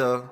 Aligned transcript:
esto. 0.00 0.24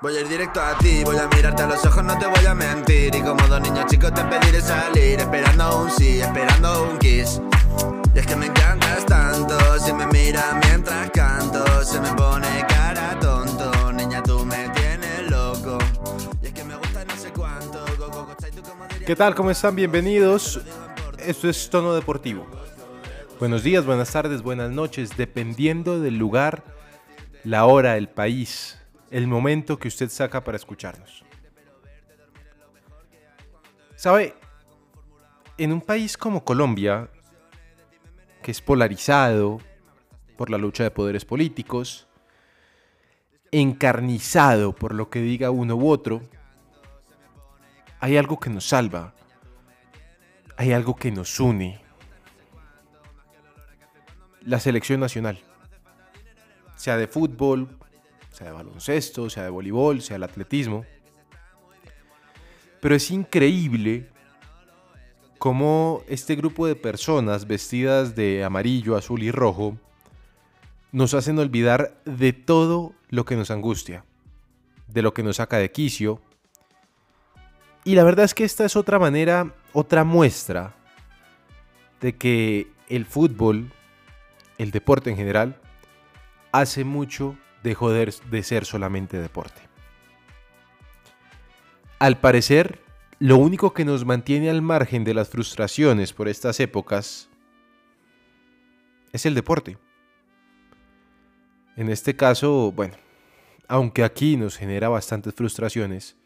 Voy 0.00 0.16
a 0.16 0.20
ir 0.20 0.28
directo 0.28 0.60
a 0.60 0.78
ti, 0.78 1.02
voy 1.02 1.16
a 1.16 1.26
mirarte 1.26 1.62
a 1.64 1.66
los 1.66 1.84
ojos, 1.84 2.04
no 2.04 2.16
te 2.18 2.26
voy 2.26 2.46
a 2.46 2.54
mentir. 2.54 3.14
Y 3.14 3.20
como 3.20 3.44
dos 3.48 3.60
niños 3.60 3.86
chicos 3.86 4.14
te 4.14 4.22
pediré 4.24 4.60
salir, 4.60 5.18
esperando 5.18 5.82
un 5.82 5.90
sí, 5.90 6.20
esperando 6.20 6.84
un 6.84 6.98
kiss. 6.98 7.40
Y 8.14 8.18
es 8.18 8.26
que 8.26 8.36
me 8.36 8.46
encantas 8.46 9.04
tanto, 9.06 9.58
si 9.80 9.92
me 9.92 10.06
miras 10.06 10.54
mientras 10.64 11.10
canto, 11.10 11.64
se 11.82 12.00
me 12.00 12.12
pone 12.14 12.64
cara 12.68 13.18
tonto. 13.18 13.92
Niña, 13.92 14.22
tú 14.22 14.44
me 14.44 14.68
tienes 14.68 15.28
loco. 15.30 15.78
Y 16.42 16.46
es 16.46 16.52
que 16.52 16.62
me 16.62 16.76
gusta 16.76 17.04
no 17.04 17.16
sé 17.16 17.32
cuánto. 17.32 17.84
¿Qué 19.04 19.16
tal? 19.16 19.34
¿Cómo 19.34 19.50
están? 19.50 19.74
Bienvenidos. 19.74 20.60
Esto 21.18 21.48
es 21.48 21.68
Tono 21.68 21.92
Deportivo. 21.94 22.46
Buenos 23.40 23.64
días, 23.64 23.84
buenas 23.84 24.12
tardes, 24.12 24.42
buenas 24.42 24.70
noches, 24.70 25.16
dependiendo 25.16 26.00
del 26.00 26.18
lugar, 26.18 26.64
la 27.44 27.66
hora, 27.66 27.96
el 27.96 28.08
país, 28.08 28.77
el 29.10 29.26
momento 29.26 29.78
que 29.78 29.88
usted 29.88 30.10
saca 30.10 30.44
para 30.44 30.56
escucharnos. 30.56 31.24
¿Sabe? 33.96 34.34
En 35.56 35.72
un 35.72 35.80
país 35.80 36.16
como 36.16 36.44
Colombia, 36.44 37.10
que 38.42 38.50
es 38.50 38.60
polarizado 38.60 39.58
por 40.36 40.50
la 40.50 40.58
lucha 40.58 40.84
de 40.84 40.90
poderes 40.90 41.24
políticos, 41.24 42.06
encarnizado 43.50 44.74
por 44.74 44.94
lo 44.94 45.10
que 45.10 45.20
diga 45.20 45.50
uno 45.50 45.74
u 45.74 45.88
otro, 45.88 46.22
hay 47.98 48.16
algo 48.16 48.38
que 48.38 48.50
nos 48.50 48.68
salva, 48.68 49.14
hay 50.56 50.72
algo 50.72 50.94
que 50.94 51.10
nos 51.10 51.40
une. 51.40 51.80
La 54.42 54.60
selección 54.60 55.00
nacional, 55.00 55.40
sea 56.76 56.96
de 56.96 57.08
fútbol, 57.08 57.68
sea 58.38 58.46
de 58.46 58.52
baloncesto, 58.52 59.28
sea 59.28 59.42
de 59.42 59.50
voleibol, 59.50 60.00
sea 60.00 60.16
el 60.16 60.22
atletismo. 60.22 60.84
Pero 62.80 62.94
es 62.94 63.10
increíble 63.10 64.08
cómo 65.38 66.02
este 66.06 66.36
grupo 66.36 66.68
de 66.68 66.76
personas 66.76 67.48
vestidas 67.48 68.14
de 68.14 68.44
amarillo, 68.44 68.96
azul 68.96 69.24
y 69.24 69.32
rojo 69.32 69.76
nos 70.92 71.14
hacen 71.14 71.40
olvidar 71.40 72.00
de 72.04 72.32
todo 72.32 72.94
lo 73.08 73.24
que 73.24 73.34
nos 73.34 73.50
angustia, 73.50 74.04
de 74.86 75.02
lo 75.02 75.12
que 75.12 75.24
nos 75.24 75.36
saca 75.36 75.58
de 75.58 75.72
quicio, 75.72 76.22
y 77.84 77.96
la 77.96 78.04
verdad 78.04 78.24
es 78.24 78.34
que 78.34 78.44
esta 78.44 78.64
es 78.64 78.76
otra 78.76 78.98
manera, 79.00 79.52
otra 79.72 80.04
muestra 80.04 80.74
de 82.00 82.16
que 82.16 82.68
el 82.88 83.04
fútbol, 83.04 83.72
el 84.58 84.70
deporte 84.70 85.10
en 85.10 85.16
general, 85.16 85.60
hace 86.52 86.84
mucho 86.84 87.36
dejó 87.68 87.90
de, 87.90 88.12
de 88.30 88.42
ser 88.42 88.64
solamente 88.64 89.18
deporte. 89.18 89.60
Al 91.98 92.18
parecer, 92.18 92.80
lo 93.18 93.36
único 93.36 93.74
que 93.74 93.84
nos 93.84 94.04
mantiene 94.04 94.50
al 94.50 94.62
margen 94.62 95.04
de 95.04 95.14
las 95.14 95.28
frustraciones 95.28 96.12
por 96.12 96.28
estas 96.28 96.60
épocas 96.60 97.28
es 99.12 99.26
el 99.26 99.34
deporte. 99.34 99.78
En 101.76 101.88
este 101.88 102.16
caso, 102.16 102.72
bueno, 102.72 102.94
aunque 103.68 104.02
aquí 104.02 104.36
nos 104.36 104.56
genera 104.56 104.88
bastantes 104.88 105.34
frustraciones, 105.34 106.16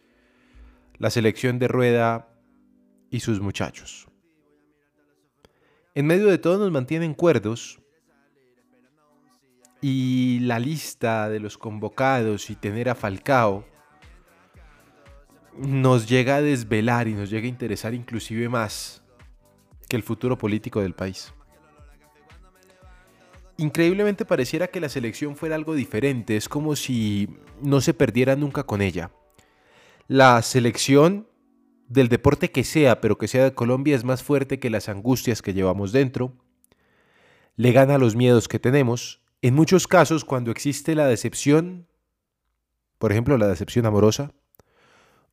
la 0.99 1.11
selección 1.11 1.59
de 1.59 1.69
Rueda 1.69 2.29
y 3.11 3.21
sus 3.21 3.41
muchachos. 3.41 4.07
En 5.95 6.07
medio 6.07 6.29
de 6.29 6.39
todo 6.39 6.59
nos 6.59 6.71
mantienen 6.71 7.13
cuerdos 7.13 7.82
y 9.83 10.39
la 10.41 10.59
lista 10.59 11.29
de 11.29 11.41
los 11.41 11.59
convocados 11.59 12.49
y 12.49 12.57
tener 12.57 12.89
a 12.89 12.95
Falcao 12.95 13.67
nos 15.59 16.09
llega 16.09 16.37
a 16.37 16.41
desvelar 16.43 17.09
y 17.09 17.13
nos 17.13 17.29
llega 17.29 17.45
a 17.45 17.51
interesar 17.51 17.93
inclusive 17.93 18.49
más 18.49 19.03
que 19.89 19.97
el 19.97 20.03
futuro 20.03 20.39
político 20.39 20.81
del 20.81 20.95
país. 20.95 21.35
Increíblemente 23.59 24.25
pareciera 24.25 24.69
que 24.69 24.81
la 24.81 24.89
selección 24.89 25.37
fuera 25.37 25.57
algo 25.57 25.75
diferente, 25.75 26.37
es 26.39 26.49
como 26.49 26.75
si 26.77 27.29
no 27.61 27.83
se 27.83 27.93
perdiera 27.93 28.35
nunca 28.37 28.63
con 28.63 28.81
ella 28.81 29.11
la 30.13 30.43
selección 30.43 31.27
del 31.89 32.09
deporte 32.09 32.51
que 32.51 32.65
sea, 32.65 33.01
pero 33.01 33.17
que 33.17 33.29
sea 33.29 33.45
de 33.45 33.55
Colombia, 33.55 33.97
es 33.97 34.05
más 34.05 34.23
fuerte 34.23 34.59
que 34.59 34.69
las 34.69 34.91
angustias 34.91 35.41
que 35.41 35.55
llevamos 35.55 35.91
dentro, 35.91 36.37
le 37.57 37.73
gana 37.73 37.97
los 37.97 38.15
miedos 38.15 38.47
que 38.47 38.59
tenemos. 38.59 39.22
En 39.43 39.55
muchos 39.55 39.89
casos, 39.89 40.25
cuando 40.25 40.53
existe 40.53 40.95
la 40.95 41.07
decepción, 41.07 41.89
por 42.99 43.11
ejemplo, 43.11 43.37
la 43.37 43.49
decepción 43.49 43.85
amorosa, 43.87 44.33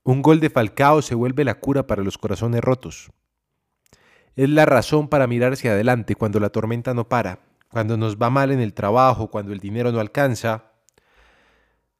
un 0.01 0.23
gol 0.23 0.39
de 0.39 0.49
Falcao 0.49 1.03
se 1.03 1.13
vuelve 1.13 1.43
la 1.43 1.59
cura 1.59 1.85
para 1.85 2.03
los 2.03 2.17
corazones 2.17 2.61
rotos. 2.61 3.11
Es 4.35 4.49
la 4.49 4.65
razón 4.65 5.09
para 5.09 5.27
mirar 5.27 5.53
hacia 5.53 5.73
adelante 5.73 6.15
cuando 6.15 6.39
la 6.39 6.49
tormenta 6.49 6.95
no 6.95 7.07
para, 7.07 7.41
cuando 7.69 7.97
nos 7.97 8.17
va 8.17 8.31
mal 8.31 8.51
en 8.51 8.61
el 8.61 8.73
trabajo, 8.73 9.29
cuando 9.29 9.53
el 9.53 9.59
dinero 9.59 9.91
no 9.91 9.99
alcanza. 9.99 10.71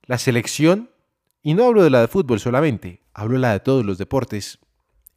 La 0.02 0.18
selección 0.18 0.90
y 1.44 1.54
no 1.54 1.68
hablo 1.68 1.84
de 1.84 1.92
la 1.92 2.02
de 2.02 2.08
fútbol 2.08 2.40
solamente, 2.40 3.04
hablo 3.14 3.36
de 3.36 3.42
la 3.42 3.52
de 3.52 3.60
todos 3.60 3.86
los 3.86 4.00
deportes, 4.00 4.58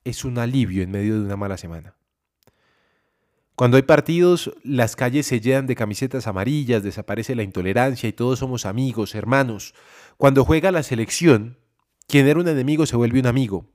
es 0.05 0.27
un 0.27 0.37
alivio 0.37 0.83
en 0.83 0.91
medio 0.91 1.15
de 1.15 1.25
una 1.25 1.37
mala 1.37 1.57
semana. 1.57 1.95
Cuando 3.63 3.77
hay 3.77 3.85
partidos, 3.85 4.51
las 4.65 4.97
calles 4.97 5.25
se 5.25 5.41
llenan 5.41 5.69
de 5.69 5.77
camisetas 5.77 6.27
amarillas, 6.27 6.83
desaparece 6.83 7.37
la 7.37 7.45
intolerancia 7.45 8.09
y 8.09 8.13
todos 8.13 8.41
somos 8.41 8.67
amigos, 8.67 9.15
hermanos. 9.15 9.73
Cuando 10.17 10.45
juega 10.45 10.73
la 10.73 10.83
selección, 10.83 11.59
quien 12.09 12.27
era 12.27 12.41
un 12.41 12.49
enemigo 12.49 12.87
se 12.87 12.97
vuelve 12.97 13.21
un 13.21 13.29
amigo. 13.29 13.67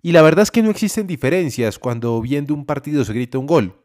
Y 0.00 0.12
la 0.12 0.22
verdad 0.22 0.44
es 0.44 0.52
que 0.52 0.62
no 0.62 0.70
existen 0.70 1.08
diferencias 1.08 1.80
cuando 1.80 2.20
viendo 2.20 2.54
un 2.54 2.66
partido 2.66 3.04
se 3.04 3.14
grita 3.14 3.38
un 3.38 3.48
gol. 3.48 3.82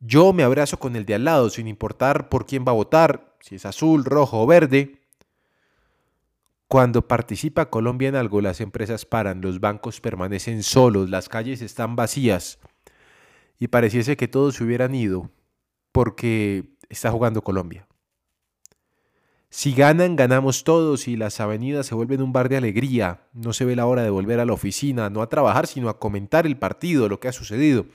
Yo 0.00 0.32
me 0.32 0.42
abrazo 0.42 0.80
con 0.80 0.96
el 0.96 1.06
de 1.06 1.14
al 1.14 1.26
lado 1.26 1.48
sin 1.48 1.68
importar 1.68 2.28
por 2.28 2.44
quién 2.44 2.64
va 2.66 2.72
a 2.72 2.74
votar, 2.74 3.36
si 3.38 3.54
es 3.54 3.64
azul, 3.64 4.04
rojo 4.04 4.42
o 4.42 4.48
verde. 4.48 5.00
Cuando 6.66 7.06
participa 7.06 7.70
Colombia 7.70 8.08
en 8.08 8.16
algo, 8.16 8.40
las 8.40 8.60
empresas 8.60 9.06
paran, 9.06 9.42
los 9.42 9.60
bancos 9.60 10.00
permanecen 10.00 10.64
solos, 10.64 11.08
las 11.08 11.28
calles 11.28 11.62
están 11.62 11.94
vacías 11.94 12.58
y 13.62 13.68
pareciese 13.68 14.16
que 14.16 14.26
todos 14.26 14.56
se 14.56 14.64
hubieran 14.64 14.92
ido 14.92 15.30
porque 15.92 16.74
está 16.88 17.12
jugando 17.12 17.44
Colombia. 17.44 17.86
Si 19.50 19.72
ganan, 19.72 20.16
ganamos 20.16 20.64
todos 20.64 21.06
y 21.06 21.16
las 21.16 21.38
avenidas 21.38 21.86
se 21.86 21.94
vuelven 21.94 22.22
un 22.22 22.32
bar 22.32 22.48
de 22.48 22.56
alegría. 22.56 23.28
No 23.32 23.52
se 23.52 23.64
ve 23.64 23.76
la 23.76 23.86
hora 23.86 24.02
de 24.02 24.10
volver 24.10 24.40
a 24.40 24.46
la 24.46 24.52
oficina, 24.52 25.10
no 25.10 25.22
a 25.22 25.28
trabajar, 25.28 25.68
sino 25.68 25.88
a 25.88 26.00
comentar 26.00 26.44
el 26.44 26.58
partido, 26.58 27.08
lo 27.08 27.20
que 27.20 27.28
ha 27.28 27.32
sucedido. 27.32 27.86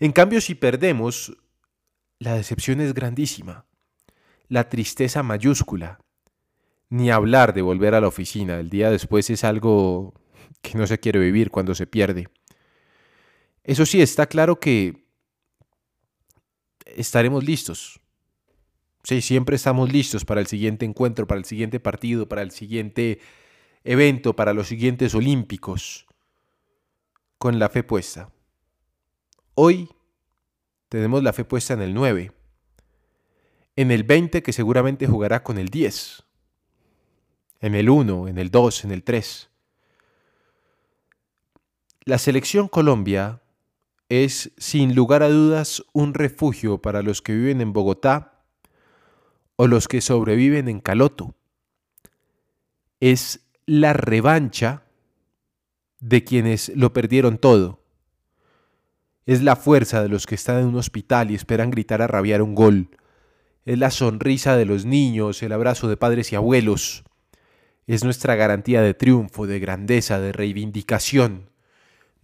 En 0.00 0.10
cambio, 0.10 0.40
si 0.40 0.56
perdemos, 0.56 1.36
la 2.18 2.34
decepción 2.34 2.80
es 2.80 2.92
grandísima, 2.92 3.64
la 4.48 4.68
tristeza 4.68 5.22
mayúscula, 5.22 6.00
ni 6.88 7.12
hablar 7.12 7.54
de 7.54 7.62
volver 7.62 7.94
a 7.94 8.00
la 8.00 8.08
oficina. 8.08 8.58
El 8.58 8.70
día 8.70 8.90
después 8.90 9.30
es 9.30 9.44
algo 9.44 10.14
que 10.62 10.76
no 10.76 10.84
se 10.88 10.98
quiere 10.98 11.20
vivir 11.20 11.52
cuando 11.52 11.76
se 11.76 11.86
pierde. 11.86 12.26
Eso 13.66 13.84
sí, 13.84 14.00
está 14.00 14.26
claro 14.26 14.60
que 14.60 15.04
estaremos 16.86 17.42
listos. 17.42 18.00
Sí, 19.02 19.20
siempre 19.20 19.56
estamos 19.56 19.92
listos 19.92 20.24
para 20.24 20.40
el 20.40 20.46
siguiente 20.46 20.84
encuentro, 20.84 21.26
para 21.26 21.40
el 21.40 21.44
siguiente 21.44 21.80
partido, 21.80 22.28
para 22.28 22.42
el 22.42 22.52
siguiente 22.52 23.18
evento, 23.82 24.36
para 24.36 24.54
los 24.54 24.68
siguientes 24.68 25.16
olímpicos, 25.16 26.06
con 27.38 27.58
la 27.58 27.68
fe 27.68 27.82
puesta. 27.82 28.30
Hoy 29.54 29.90
tenemos 30.88 31.24
la 31.24 31.32
fe 31.32 31.44
puesta 31.44 31.74
en 31.74 31.82
el 31.82 31.92
9, 31.92 32.30
en 33.74 33.90
el 33.90 34.04
20 34.04 34.44
que 34.44 34.52
seguramente 34.52 35.08
jugará 35.08 35.42
con 35.42 35.58
el 35.58 35.70
10 35.70 36.22
en 37.60 37.74
el 37.74 37.90
1, 37.90 38.28
en 38.28 38.38
el 38.38 38.50
2, 38.52 38.84
en 38.84 38.92
el 38.92 39.02
3. 39.02 39.50
La 42.04 42.18
selección 42.18 42.68
Colombia 42.68 43.42
es, 44.08 44.52
sin 44.56 44.94
lugar 44.94 45.22
a 45.22 45.28
dudas, 45.28 45.84
un 45.92 46.14
refugio 46.14 46.78
para 46.78 47.02
los 47.02 47.22
que 47.22 47.34
viven 47.34 47.60
en 47.60 47.72
Bogotá 47.72 48.42
o 49.56 49.66
los 49.66 49.88
que 49.88 50.00
sobreviven 50.00 50.68
en 50.68 50.80
Caloto. 50.80 51.34
Es 53.00 53.46
la 53.66 53.92
revancha 53.92 54.84
de 56.00 56.24
quienes 56.24 56.70
lo 56.74 56.92
perdieron 56.92 57.38
todo. 57.38 57.82
Es 59.24 59.42
la 59.42 59.56
fuerza 59.56 60.02
de 60.02 60.08
los 60.08 60.26
que 60.26 60.36
están 60.36 60.60
en 60.60 60.66
un 60.66 60.76
hospital 60.76 61.30
y 61.30 61.34
esperan 61.34 61.70
gritar 61.70 62.00
a 62.00 62.06
rabiar 62.06 62.42
un 62.42 62.54
gol. 62.54 62.90
Es 63.64 63.78
la 63.78 63.90
sonrisa 63.90 64.56
de 64.56 64.66
los 64.66 64.84
niños, 64.84 65.42
el 65.42 65.52
abrazo 65.52 65.88
de 65.88 65.96
padres 65.96 66.32
y 66.32 66.36
abuelos 66.36 67.04
es 67.86 68.02
nuestra 68.02 68.34
garantía 68.34 68.82
de 68.82 68.94
triunfo, 68.94 69.46
de 69.46 69.60
grandeza, 69.60 70.18
de 70.18 70.32
reivindicación. 70.32 71.50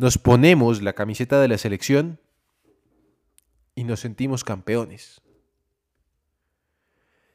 Nos 0.02 0.18
ponemos 0.18 0.82
la 0.82 0.94
camiseta 0.94 1.40
de 1.40 1.46
la 1.46 1.58
selección 1.58 2.18
y 3.76 3.84
nos 3.84 4.00
sentimos 4.00 4.42
campeones. 4.42 5.20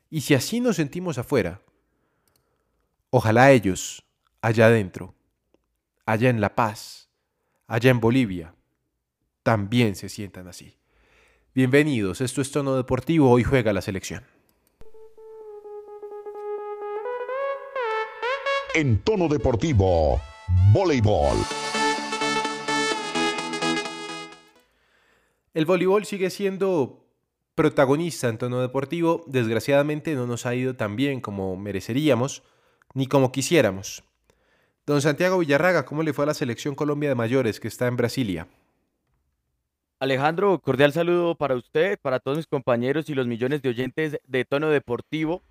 Y 0.09 0.19
si 0.19 0.33
así 0.33 0.59
nos 0.59 0.75
sentimos 0.75 1.17
afuera, 1.17 1.61
ojalá 3.09 3.51
ellos, 3.51 4.03
allá 4.41 4.65
adentro, 4.65 5.15
allá 6.05 6.29
en 6.29 6.41
La 6.41 6.55
Paz, 6.55 7.09
allá 7.67 7.89
en 7.89 8.01
Bolivia, 8.01 8.53
también 9.43 9.95
se 9.95 10.09
sientan 10.09 10.49
así. 10.49 10.77
Bienvenidos, 11.55 12.19
esto 12.19 12.41
es 12.41 12.51
Tono 12.51 12.75
Deportivo, 12.75 13.31
hoy 13.31 13.45
juega 13.45 13.71
la 13.71 13.81
selección. 13.81 14.25
En 18.75 18.99
Tono 18.99 19.29
Deportivo, 19.29 20.19
voleibol. 20.73 21.37
El 25.57 25.65
voleibol 25.65 26.06
sigue 26.06 26.30
siendo 26.30 27.04
protagonista 27.56 28.30
en 28.30 28.38
tono 28.38 28.62
deportivo. 28.62 29.24
Desgraciadamente 29.25 30.13
no 30.13 30.27
nos 30.27 30.45
ha 30.45 30.54
ido 30.54 30.75
tan 30.75 30.95
bien 30.95 31.19
como 31.19 31.57
mereceríamos 31.57 32.44
ni 32.94 33.07
como 33.07 33.31
quisiéramos. 33.31 34.04
Don 34.86 35.01
Santiago 35.01 35.39
Villarraga, 35.39 35.83
¿cómo 35.83 36.04
le 36.04 36.13
fue 36.13 36.25
a 36.25 36.27
la 36.27 36.36
selección 36.36 36.75
Colombia 36.75 37.09
de 37.09 37.15
mayores 37.15 37.59
que 37.59 37.69
está 37.69 37.88
en 37.88 37.98
Brasilia? 37.98 38.48
Alejandro, 40.00 40.59
cordial 40.59 40.94
saludo 40.94 41.33
para 41.33 41.56
usted, 41.56 41.98
para 42.04 42.19
todos 42.19 42.38
mis 42.38 42.45
compañeros 42.45 43.09
y 43.09 43.15
los 43.15 43.25
millones 43.25 43.63
de 43.63 43.69
oyentes 43.69 44.19
de 44.27 44.45
tono 44.45 44.69
deportivo. 44.69 45.42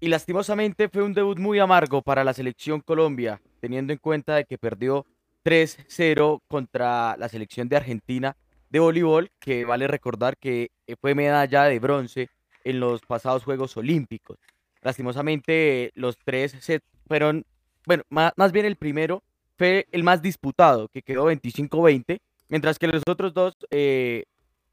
Y 0.00 0.08
lastimosamente 0.08 0.88
fue 0.88 1.02
un 1.02 1.12
debut 1.12 1.38
muy 1.38 1.58
amargo 1.58 2.00
para 2.00 2.24
la 2.24 2.32
selección 2.32 2.80
Colombia, 2.80 3.42
teniendo 3.60 3.92
en 3.92 3.98
cuenta 3.98 4.36
de 4.36 4.46
que 4.46 4.56
perdió 4.56 5.04
3-0 5.44 6.40
contra 6.48 7.18
la 7.18 7.28
selección 7.28 7.68
de 7.68 7.76
Argentina 7.76 8.38
de 8.74 8.80
voleibol, 8.80 9.30
que 9.38 9.64
vale 9.64 9.86
recordar 9.86 10.36
que 10.36 10.72
eh, 10.88 10.96
fue 11.00 11.14
medalla 11.14 11.62
de 11.62 11.78
bronce 11.78 12.28
en 12.64 12.80
los 12.80 13.02
pasados 13.02 13.44
Juegos 13.44 13.76
Olímpicos. 13.76 14.36
Lastimosamente, 14.82 15.92
los 15.94 16.18
tres 16.18 16.56
sets 16.58 16.84
fueron, 17.06 17.46
bueno, 17.86 18.02
más, 18.08 18.50
bien 18.50 18.66
el 18.66 18.74
primero 18.74 19.22
fue 19.56 19.86
el 19.92 20.02
más 20.02 20.22
disputado, 20.22 20.88
que 20.88 21.02
quedó 21.02 21.30
25-20, 21.30 22.18
mientras 22.48 22.80
que 22.80 22.88
los 22.88 23.04
otros 23.08 23.32
dos, 23.32 23.54
eh, 23.70 24.24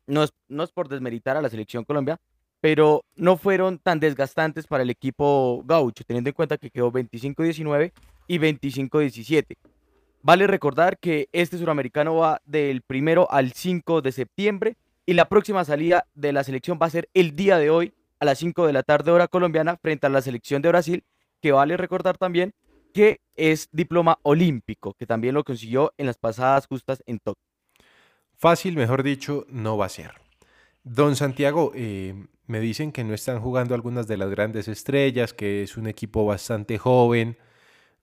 no, 0.08 0.24
es, 0.24 0.34
no 0.48 0.64
es 0.64 0.72
por 0.72 0.90
desmeritar 0.90 1.38
a 1.38 1.42
la 1.44 1.50
selección 1.52 1.86
Colombia, 1.86 2.18
pero 2.60 3.06
no 3.16 3.38
fueron 3.38 3.78
tan 3.78 4.00
desgastantes 4.00 4.66
para 4.66 4.82
el 4.82 4.90
equipo 4.90 5.62
gaucho, 5.68 6.04
teniendo 6.08 6.32
en 6.32 6.34
cuenta 6.34 6.58
que 6.58 6.72
quedó 6.72 6.92
25-19 6.92 7.92
y 8.26 8.40
25-17. 8.40 9.58
Vale 10.24 10.46
recordar 10.46 11.00
que 11.00 11.30
este 11.32 11.58
suramericano 11.58 12.16
va 12.16 12.42
del 12.46 12.82
primero 12.82 13.32
al 13.32 13.54
5 13.54 14.02
de 14.04 14.12
septiembre 14.12 14.78
y 15.06 15.14
la 15.14 15.28
próxima 15.28 15.66
salida 15.66 16.06
de 16.14 16.32
la 16.32 16.44
selección 16.44 16.78
va 16.80 16.86
a 16.86 16.92
ser 16.92 17.10
el 17.16 17.36
día 17.36 17.58
de 17.58 17.72
hoy 17.72 17.94
a 18.20 18.26
las 18.26 18.38
5 18.38 18.68
de 18.68 18.74
la 18.74 18.84
tarde 18.84 19.10
hora 19.10 19.28
colombiana 19.28 19.78
frente 19.78 20.06
a 20.06 20.10
la 20.10 20.22
selección 20.22 20.62
de 20.62 20.70
Brasil, 20.70 21.04
que 21.42 21.52
vale 21.52 21.76
recordar 21.76 22.20
también 22.20 22.54
que 22.94 23.20
es 23.36 23.68
diploma 23.72 24.20
olímpico, 24.22 24.94
que 24.94 25.08
también 25.08 25.34
lo 25.34 25.44
consiguió 25.44 25.92
en 25.98 26.06
las 26.06 26.18
pasadas 26.18 26.68
justas 26.68 27.02
en 27.08 27.18
Tokio. 27.18 27.44
Fácil, 28.38 28.76
mejor 28.76 29.02
dicho, 29.02 29.46
no 29.50 29.78
va 29.78 29.88
a 29.88 29.90
ser. 29.90 30.12
Don 30.84 31.16
Santiago, 31.16 31.72
eh, 31.74 32.28
me 32.46 32.60
dicen 32.60 32.92
que 32.92 33.04
no 33.04 33.16
están 33.16 33.40
jugando 33.40 33.74
algunas 33.74 34.08
de 34.08 34.18
las 34.18 34.30
grandes 34.30 34.68
estrellas, 34.68 35.34
que 35.34 35.64
es 35.64 35.78
un 35.78 35.88
equipo 35.88 36.26
bastante 36.26 36.78
joven. 36.78 37.38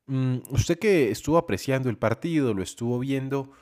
Mm, 0.09 0.39
usted 0.49 0.79
que 0.79 1.11
estuvo 1.11 1.37
apreciando 1.37 1.91
el 1.91 1.99
partido, 1.99 2.55
lo 2.55 2.63
estuvo 2.63 2.99
viendo, 2.99 3.53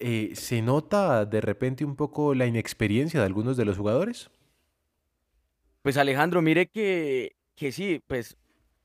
eh, 0.00 0.32
¿se 0.34 0.60
nota 0.60 1.24
de 1.24 1.40
repente 1.40 1.84
un 1.84 1.94
poco 1.94 2.34
la 2.34 2.46
inexperiencia 2.46 3.20
de 3.20 3.26
algunos 3.26 3.56
de 3.56 3.64
los 3.64 3.78
jugadores? 3.78 4.28
Pues 5.82 5.96
Alejandro, 5.96 6.42
mire 6.42 6.66
que, 6.66 7.36
que 7.54 7.70
sí, 7.70 8.02
pues 8.08 8.36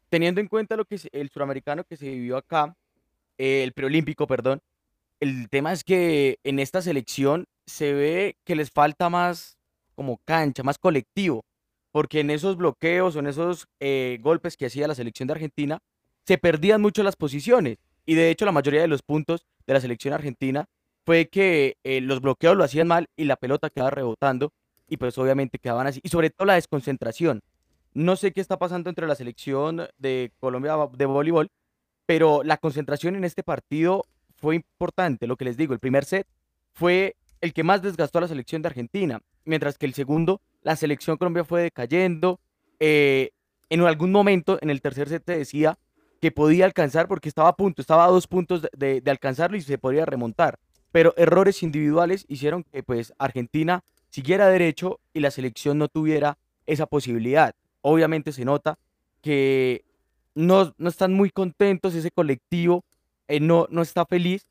teniendo 0.09 0.41
en 0.41 0.47
cuenta 0.47 0.77
lo 0.77 0.85
que 0.85 0.95
es 0.95 1.09
el 1.11 1.31
suramericano 1.31 1.83
que 1.83 1.97
se 1.97 2.07
vivió 2.07 2.37
acá, 2.37 2.77
eh, 3.39 3.63
el 3.63 3.73
preolímpico, 3.73 4.27
perdón, 4.27 4.61
el 5.19 5.49
tema 5.49 5.73
es 5.73 5.83
que 5.83 6.37
en 6.43 6.59
esta 6.59 6.83
selección 6.83 7.47
se 7.65 7.93
ve 7.93 8.37
que 8.43 8.55
les 8.55 8.69
falta 8.69 9.09
más 9.09 9.57
como 9.95 10.17
cancha, 10.23 10.61
más 10.61 10.77
colectivo, 10.77 11.45
porque 11.91 12.19
en 12.19 12.29
esos 12.29 12.57
bloqueos 12.57 13.15
o 13.15 13.19
en 13.19 13.27
esos 13.27 13.67
eh, 13.79 14.19
golpes 14.21 14.55
que 14.55 14.67
hacía 14.67 14.87
la 14.87 14.95
selección 14.95 15.25
de 15.27 15.33
Argentina, 15.33 15.79
se 16.25 16.37
perdían 16.37 16.81
mucho 16.81 17.03
las 17.03 17.15
posiciones. 17.15 17.77
Y 18.05 18.15
de 18.15 18.29
hecho 18.29 18.45
la 18.45 18.51
mayoría 18.51 18.81
de 18.81 18.87
los 18.87 19.01
puntos 19.03 19.45
de 19.65 19.73
la 19.73 19.81
selección 19.81 20.13
argentina 20.13 20.67
fue 21.05 21.29
que 21.29 21.77
eh, 21.83 22.01
los 22.01 22.21
bloqueos 22.21 22.55
lo 22.55 22.63
hacían 22.63 22.87
mal 22.87 23.09
y 23.15 23.25
la 23.25 23.35
pelota 23.35 23.69
quedaba 23.69 23.91
rebotando 23.91 24.53
y 24.87 24.97
pues 24.97 25.17
obviamente 25.17 25.59
quedaban 25.59 25.87
así. 25.87 25.99
Y 26.03 26.09
sobre 26.09 26.29
todo 26.29 26.45
la 26.45 26.55
desconcentración. 26.55 27.41
No 27.93 28.15
sé 28.15 28.31
qué 28.31 28.41
está 28.41 28.57
pasando 28.57 28.89
entre 28.89 29.07
la 29.07 29.15
selección 29.15 29.87
de 29.97 30.31
Colombia 30.39 30.77
de 30.93 31.05
voleibol, 31.05 31.49
pero 32.05 32.43
la 32.43 32.57
concentración 32.57 33.15
en 33.15 33.23
este 33.23 33.43
partido 33.43 34.05
fue 34.35 34.55
importante. 34.55 35.27
Lo 35.27 35.37
que 35.37 35.45
les 35.45 35.57
digo, 35.57 35.73
el 35.73 35.79
primer 35.79 36.05
set 36.05 36.27
fue 36.73 37.15
el 37.41 37.53
que 37.53 37.63
más 37.63 37.81
desgastó 37.81 38.17
a 38.19 38.21
la 38.21 38.27
selección 38.27 38.61
de 38.61 38.67
Argentina, 38.67 39.21
mientras 39.45 39.77
que 39.77 39.85
el 39.85 39.93
segundo, 39.93 40.41
la 40.61 40.75
selección 40.75 41.17
Colombia 41.17 41.43
fue 41.43 41.61
decayendo. 41.61 42.39
Eh, 42.79 43.31
en 43.69 43.81
algún 43.81 44.11
momento, 44.11 44.57
en 44.61 44.69
el 44.69 44.81
tercer 44.81 45.09
set, 45.09 45.25
decía 45.25 45.77
que 46.21 46.31
podía 46.31 46.65
alcanzar 46.65 47.07
porque 47.07 47.27
estaba 47.27 47.49
a 47.49 47.55
punto, 47.55 47.81
estaba 47.81 48.05
a 48.05 48.09
dos 48.09 48.27
puntos 48.27 48.67
de, 48.77 49.01
alcanzarlo 49.07 49.57
y 49.57 49.61
se 49.61 49.79
podría 49.79 50.05
remontar. 50.05 50.59
Pero 50.91 51.15
errores 51.17 51.63
individuales 51.63 52.25
hicieron 52.27 52.63
que 52.63 52.83
pues 52.83 53.13
Argentina 53.17 53.83
siguiera 54.09 54.47
derecho 54.47 54.99
y 55.13 55.21
la 55.21 55.31
selección 55.31 55.79
no 55.79 55.87
tuviera 55.87 56.37
esa 56.67 56.85
posibilidad. 56.85 57.55
Obviamente 57.81 58.33
se 58.33 58.45
nota 58.45 58.77
que 59.21 59.83
no, 60.35 60.75
no 60.77 60.89
están 60.89 61.13
muy 61.13 61.31
contentos, 61.31 61.95
ese 61.95 62.11
colectivo 62.11 62.83
eh, 63.27 63.39
no, 63.39 63.65
no 63.71 63.81
está 63.81 64.05
feliz 64.05 64.45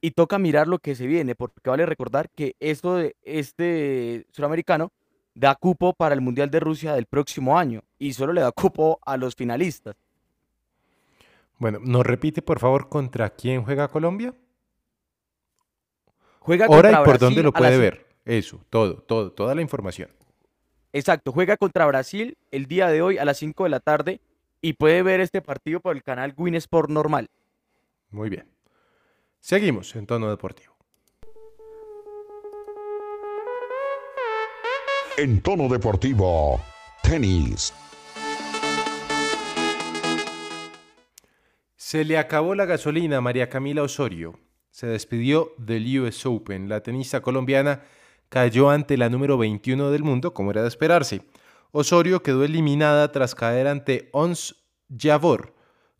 y 0.00 0.12
toca 0.12 0.38
mirar 0.38 0.68
lo 0.68 0.78
que 0.78 0.94
se 0.94 1.06
viene, 1.06 1.34
porque 1.34 1.68
vale 1.68 1.84
recordar 1.84 2.30
que 2.30 2.56
esto 2.60 2.98
este 3.22 4.26
suramericano 4.30 4.90
da 5.34 5.54
cupo 5.54 5.92
para 5.92 6.14
el 6.14 6.22
Mundial 6.22 6.50
de 6.50 6.60
Rusia 6.60 6.94
del 6.94 7.04
próximo 7.04 7.58
año 7.58 7.82
y 7.98 8.14
solo 8.14 8.32
le 8.32 8.40
da 8.40 8.52
cupo 8.52 8.98
a 9.04 9.18
los 9.18 9.34
finalistas. 9.34 9.96
Bueno, 11.60 11.78
¿nos 11.78 12.06
repite 12.06 12.40
por 12.40 12.58
favor 12.58 12.88
contra 12.88 13.28
quién 13.28 13.62
juega 13.62 13.88
Colombia? 13.88 14.34
Juega 16.38 16.64
Ahora 16.64 16.90
y 16.90 17.04
por 17.04 17.18
dónde 17.18 17.42
lo 17.42 17.52
puede 17.52 17.76
ver. 17.76 18.06
Eso, 18.24 18.64
todo, 18.70 19.02
todo, 19.02 19.30
toda 19.30 19.54
la 19.54 19.60
información. 19.60 20.08
Exacto, 20.94 21.32
juega 21.32 21.58
contra 21.58 21.84
Brasil 21.84 22.38
el 22.50 22.64
día 22.64 22.88
de 22.88 23.02
hoy 23.02 23.18
a 23.18 23.26
las 23.26 23.36
5 23.36 23.64
de 23.64 23.70
la 23.70 23.80
tarde 23.80 24.22
y 24.62 24.72
puede 24.72 25.02
ver 25.02 25.20
este 25.20 25.42
partido 25.42 25.80
por 25.80 25.94
el 25.94 26.02
canal 26.02 26.32
Win 26.34 26.54
Sport 26.54 26.88
normal. 26.88 27.28
Muy 28.08 28.30
bien. 28.30 28.46
Seguimos 29.38 29.94
en 29.96 30.06
tono 30.06 30.30
deportivo. 30.30 30.74
En 35.18 35.42
tono 35.42 35.68
deportivo, 35.68 36.58
tenis. 37.02 37.74
Se 41.90 42.04
le 42.04 42.18
acabó 42.18 42.54
la 42.54 42.66
gasolina 42.66 43.16
a 43.16 43.20
María 43.20 43.48
Camila 43.48 43.82
Osorio. 43.82 44.38
Se 44.70 44.86
despidió 44.86 45.54
del 45.58 45.98
US 45.98 46.24
Open. 46.24 46.68
La 46.68 46.84
tenista 46.84 47.20
colombiana 47.20 47.82
cayó 48.28 48.70
ante 48.70 48.96
la 48.96 49.08
número 49.08 49.36
21 49.36 49.90
del 49.90 50.04
mundo, 50.04 50.32
como 50.32 50.52
era 50.52 50.62
de 50.62 50.68
esperarse. 50.68 51.22
Osorio 51.72 52.22
quedó 52.22 52.44
eliminada 52.44 53.10
tras 53.10 53.34
caer 53.34 53.66
ante 53.66 54.08
Ons 54.12 54.54
Javor 54.96 55.52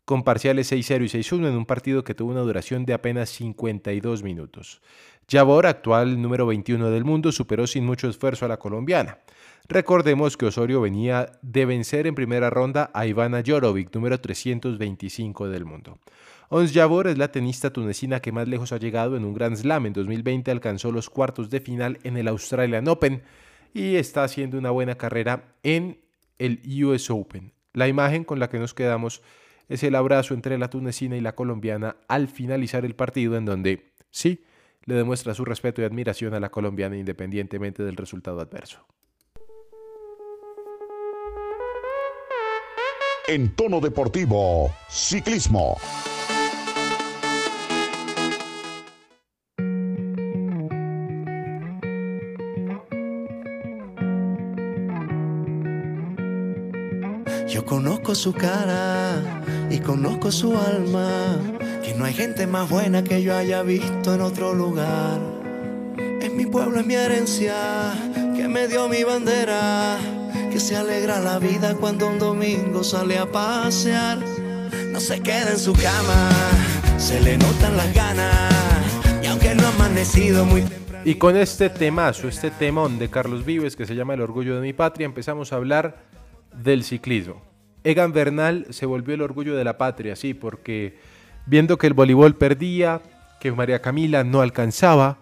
con 0.05 0.23
parciales 0.23 0.71
6-0 0.71 1.03
y 1.03 1.19
6-1 1.19 1.49
en 1.49 1.57
un 1.57 1.65
partido 1.65 2.05
que 2.05 2.15
tuvo 2.15 2.31
una 2.31 2.39
duración 2.39 2.85
de 2.85 2.93
apenas 2.93 3.29
52 3.29 4.23
minutos. 4.23 4.81
Javor, 5.29 5.65
actual 5.65 6.21
número 6.21 6.45
21 6.45 6.89
del 6.89 7.03
mundo, 7.03 7.33
superó 7.33 7.67
sin 7.67 7.85
mucho 7.85 8.07
esfuerzo 8.07 8.45
a 8.45 8.47
la 8.47 8.59
colombiana. 8.59 9.19
Recordemos 9.67 10.37
que 10.37 10.47
Osorio 10.47 10.81
venía 10.81 11.31
de 11.41 11.65
vencer 11.65 12.07
en 12.07 12.15
primera 12.15 12.49
ronda 12.49 12.91
a 12.93 13.05
Ivana 13.05 13.43
Jorovic, 13.45 13.93
número 13.93 14.19
325 14.19 15.49
del 15.49 15.65
mundo. 15.65 15.97
Ons 16.49 16.73
Jabor 16.73 17.07
es 17.07 17.17
la 17.17 17.31
tenista 17.31 17.71
tunecina 17.71 18.19
que 18.19 18.33
más 18.33 18.47
lejos 18.47 18.73
ha 18.73 18.77
llegado 18.77 19.15
en 19.15 19.23
un 19.23 19.33
Grand 19.33 19.55
Slam. 19.55 19.85
En 19.85 19.93
2020 19.93 20.51
alcanzó 20.51 20.91
los 20.91 21.09
cuartos 21.09 21.49
de 21.49 21.61
final 21.61 21.99
en 22.03 22.17
el 22.17 22.27
Australian 22.27 22.87
Open 22.89 23.21
y 23.73 23.95
está 23.95 24.25
haciendo 24.25 24.57
una 24.57 24.71
buena 24.71 24.95
carrera 24.95 25.55
en 25.63 26.01
el 26.39 26.61
US 26.83 27.09
Open. 27.09 27.53
La 27.71 27.87
imagen 27.87 28.25
con 28.25 28.39
la 28.39 28.49
que 28.49 28.59
nos 28.59 28.73
quedamos 28.73 29.21
es 29.69 29.83
el 29.83 29.95
abrazo 29.95 30.33
entre 30.33 30.57
la 30.57 30.69
tunecina 30.69 31.15
y 31.15 31.21
la 31.21 31.35
colombiana 31.35 31.95
al 32.09 32.27
finalizar 32.27 32.83
el 32.83 32.95
partido 32.95 33.37
en 33.37 33.45
donde, 33.45 33.93
sí, 34.09 34.43
le 34.83 34.95
demuestra 34.95 35.33
su 35.33 35.45
respeto 35.45 35.81
y 35.81 35.85
admiración 35.85 36.33
a 36.33 36.41
la 36.41 36.49
colombiana 36.49 36.97
independientemente 36.97 37.83
del 37.83 37.95
resultado 37.95 38.41
adverso. 38.41 38.85
En 43.33 43.55
tono 43.55 43.79
deportivo, 43.79 44.73
ciclismo. 44.89 45.77
Yo 57.47 57.65
conozco 57.65 58.15
su 58.15 58.33
cara 58.33 59.21
y 59.69 59.79
conozco 59.79 60.29
su 60.31 60.57
alma, 60.57 61.39
que 61.83 61.93
no 61.93 62.03
hay 62.03 62.13
gente 62.13 62.47
más 62.47 62.69
buena 62.69 63.01
que 63.01 63.23
yo 63.23 63.33
haya 63.33 63.63
visto 63.63 64.13
en 64.13 64.21
otro 64.21 64.53
lugar. 64.53 65.21
Es 66.21 66.33
mi 66.33 66.45
pueblo, 66.45 66.81
es 66.81 66.85
mi 66.85 66.95
herencia, 66.95 67.93
que 68.35 68.49
me 68.49 68.67
dio 68.67 68.89
mi 68.89 69.05
bandera, 69.05 69.97
se 70.61 70.75
alegra 70.75 71.19
la 71.19 71.39
vida 71.39 71.75
cuando 71.75 72.07
un 72.07 72.19
domingo 72.19 72.83
sale 72.83 73.17
a 73.17 73.25
pasear. 73.25 74.19
No 74.91 74.99
se 74.99 75.19
queda 75.19 75.51
en 75.51 75.57
su 75.57 75.73
cama, 75.73 76.29
se 76.97 77.19
le 77.19 77.35
notan 77.37 77.75
las 77.75 77.91
ganas, 77.95 78.53
y 79.23 79.25
aunque 79.25 79.55
no 79.55 79.65
ha 79.65 79.69
amanecido 79.69 80.45
muy 80.45 80.61
temprano. 80.61 81.03
Y 81.03 81.15
con 81.15 81.35
este 81.35 81.69
temazo, 81.69 82.27
este 82.27 82.51
temón 82.51 82.99
de 82.99 83.09
Carlos 83.09 83.43
Vives 83.43 83.75
que 83.75 83.87
se 83.87 83.95
llama 83.95 84.13
El 84.13 84.21
orgullo 84.21 84.55
de 84.55 84.61
mi 84.61 84.71
patria, 84.71 85.05
empezamos 85.05 85.51
a 85.51 85.55
hablar 85.55 86.03
del 86.53 86.83
ciclismo. 86.83 87.41
Egan 87.83 88.13
Bernal 88.13 88.67
se 88.69 88.85
volvió 88.85 89.15
el 89.15 89.23
orgullo 89.23 89.55
de 89.55 89.63
la 89.63 89.79
patria, 89.79 90.15
sí, 90.15 90.35
porque 90.35 90.99
viendo 91.47 91.79
que 91.79 91.87
el 91.87 91.95
voleibol 91.95 92.35
perdía, 92.35 93.01
que 93.39 93.51
María 93.51 93.81
Camila 93.81 94.23
no 94.23 94.41
alcanzaba, 94.41 95.17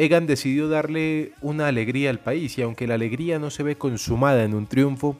Egan 0.00 0.26
decidió 0.26 0.66
darle 0.66 1.32
una 1.42 1.66
alegría 1.66 2.08
al 2.08 2.20
país 2.20 2.56
y 2.56 2.62
aunque 2.62 2.86
la 2.86 2.94
alegría 2.94 3.38
no 3.38 3.50
se 3.50 3.62
ve 3.62 3.76
consumada 3.76 4.44
en 4.44 4.54
un 4.54 4.66
triunfo, 4.66 5.18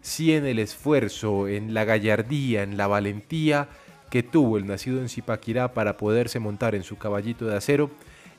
sí 0.00 0.32
en 0.32 0.46
el 0.46 0.58
esfuerzo, 0.58 1.48
en 1.48 1.74
la 1.74 1.84
gallardía, 1.84 2.62
en 2.62 2.78
la 2.78 2.86
valentía 2.86 3.68
que 4.08 4.22
tuvo 4.22 4.56
el 4.56 4.66
nacido 4.66 5.00
en 5.00 5.10
Zipaquirá 5.10 5.74
para 5.74 5.98
poderse 5.98 6.38
montar 6.38 6.74
en 6.74 6.82
su 6.82 6.96
caballito 6.96 7.44
de 7.44 7.58
acero 7.58 7.90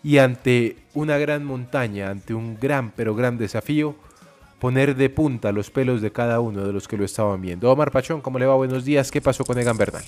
y 0.04 0.18
ante 0.18 0.78
una 0.96 1.20
gran 1.20 1.46
montaña, 1.46 2.10
ante 2.10 2.34
un 2.34 2.58
gran 2.60 2.90
pero 2.90 3.14
gran 3.14 3.38
desafío, 3.38 3.96
poner 4.58 4.96
de 4.96 5.12
punta 5.12 5.52
los 5.52 5.70
pelos 5.70 6.02
de 6.02 6.12
cada 6.12 6.40
uno 6.40 6.66
de 6.66 6.74
los 6.74 6.88
que 6.88 6.98
lo 6.98 7.06
estaban 7.06 7.40
viendo. 7.40 7.72
Omar 7.72 7.92
Pachón, 7.92 8.22
¿cómo 8.22 8.40
le 8.40 8.48
va? 8.48 8.56
Buenos 8.56 8.84
días. 8.84 9.12
¿Qué 9.12 9.22
pasó 9.22 9.46
con 9.46 9.60
Egan 9.60 9.78
Bernal? 9.78 10.04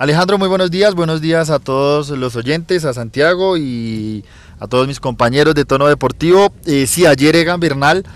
Alejandro, 0.00 0.38
muy 0.38 0.48
buenos 0.48 0.70
días. 0.70 0.94
Buenos 0.94 1.20
días 1.20 1.50
a 1.50 1.58
todos 1.58 2.08
los 2.08 2.34
oyentes, 2.34 2.86
a 2.86 2.94
Santiago 2.94 3.58
y 3.58 4.24
a 4.58 4.66
todos 4.66 4.88
mis 4.88 4.98
compañeros 4.98 5.54
de 5.54 5.66
tono 5.66 5.88
deportivo. 5.88 6.54
Eh, 6.64 6.86
sí, 6.86 7.04
ayer 7.04 7.36
Egan 7.36 7.60
Bernal 7.60 8.06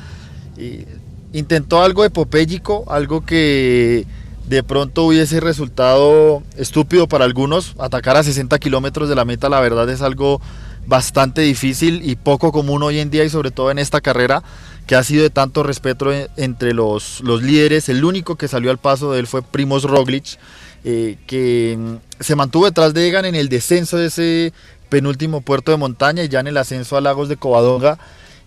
eh, 0.57 0.87
intentó 1.35 1.83
algo 1.83 2.03
epopélico, 2.07 2.91
algo 2.91 3.26
que 3.26 4.07
de 4.49 4.62
pronto 4.62 5.05
hubiese 5.05 5.41
resultado 5.41 6.43
estúpido 6.57 7.07
para 7.07 7.26
algunos. 7.26 7.75
Atacar 7.79 8.17
a 8.17 8.23
60 8.23 8.59
kilómetros 8.61 9.11
de 9.11 9.17
la 9.17 9.26
meta, 9.26 9.50
la 9.50 9.61
verdad 9.61 9.87
es 9.91 10.00
algo 10.00 10.41
bastante 10.87 11.43
difícil 11.43 12.00
y 12.03 12.17
poco 12.17 12.50
común 12.50 12.83
hoy 12.83 12.99
en 12.99 13.11
día 13.11 13.25
y 13.25 13.29
sobre 13.29 13.50
todo 13.50 13.71
en 13.71 13.79
esta 13.79 14.00
carrera 14.00 14.43
que 14.87 14.97
ha 14.97 15.03
sido 15.03 15.23
de 15.23 15.31
tanto 15.31 15.62
respeto 15.62 16.12
entre 16.37 16.75
los, 16.75 17.21
los 17.21 17.43
líderes. 17.43 17.88
El 17.88 18.05
único 18.05 18.37
que 18.37 18.49
salió 18.49 18.71
al 18.71 18.79
paso 18.79 19.12
de 19.12 19.21
él 19.21 19.26
fue 19.26 19.43
Primoz 19.43 19.85
Roglic 19.85 20.38
eh, 20.85 21.17
que 21.26 21.76
mm, 21.79 21.95
se 22.21 22.37
mantuvo 22.37 22.67
detrás 22.67 22.93
de 22.93 23.09
Egan 23.09 23.25
en 23.25 23.35
el 23.35 23.49
descenso 23.49 23.97
de 23.97 24.07
ese 24.07 24.53
penúltimo 24.91 25.41
puerto 25.41 25.71
de 25.71 25.79
montaña 25.79 26.23
y 26.23 26.29
ya 26.29 26.41
en 26.41 26.49
el 26.49 26.57
ascenso 26.59 26.97
a 26.97 27.00
Lagos 27.00 27.29
de 27.29 27.37
Covadonga. 27.37 27.99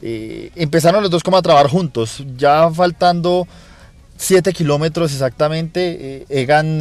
Eh, 0.03 0.51
empezaron 0.55 1.01
los 1.01 1.09
dos 1.09 1.23
como 1.23 1.37
a 1.37 1.41
trabajar 1.41 1.71
juntos, 1.71 2.23
ya 2.37 2.69
faltando 2.69 3.47
7 4.17 4.53
kilómetros 4.53 5.11
exactamente. 5.11 5.97
Eh, 5.99 6.25
Egan, 6.29 6.79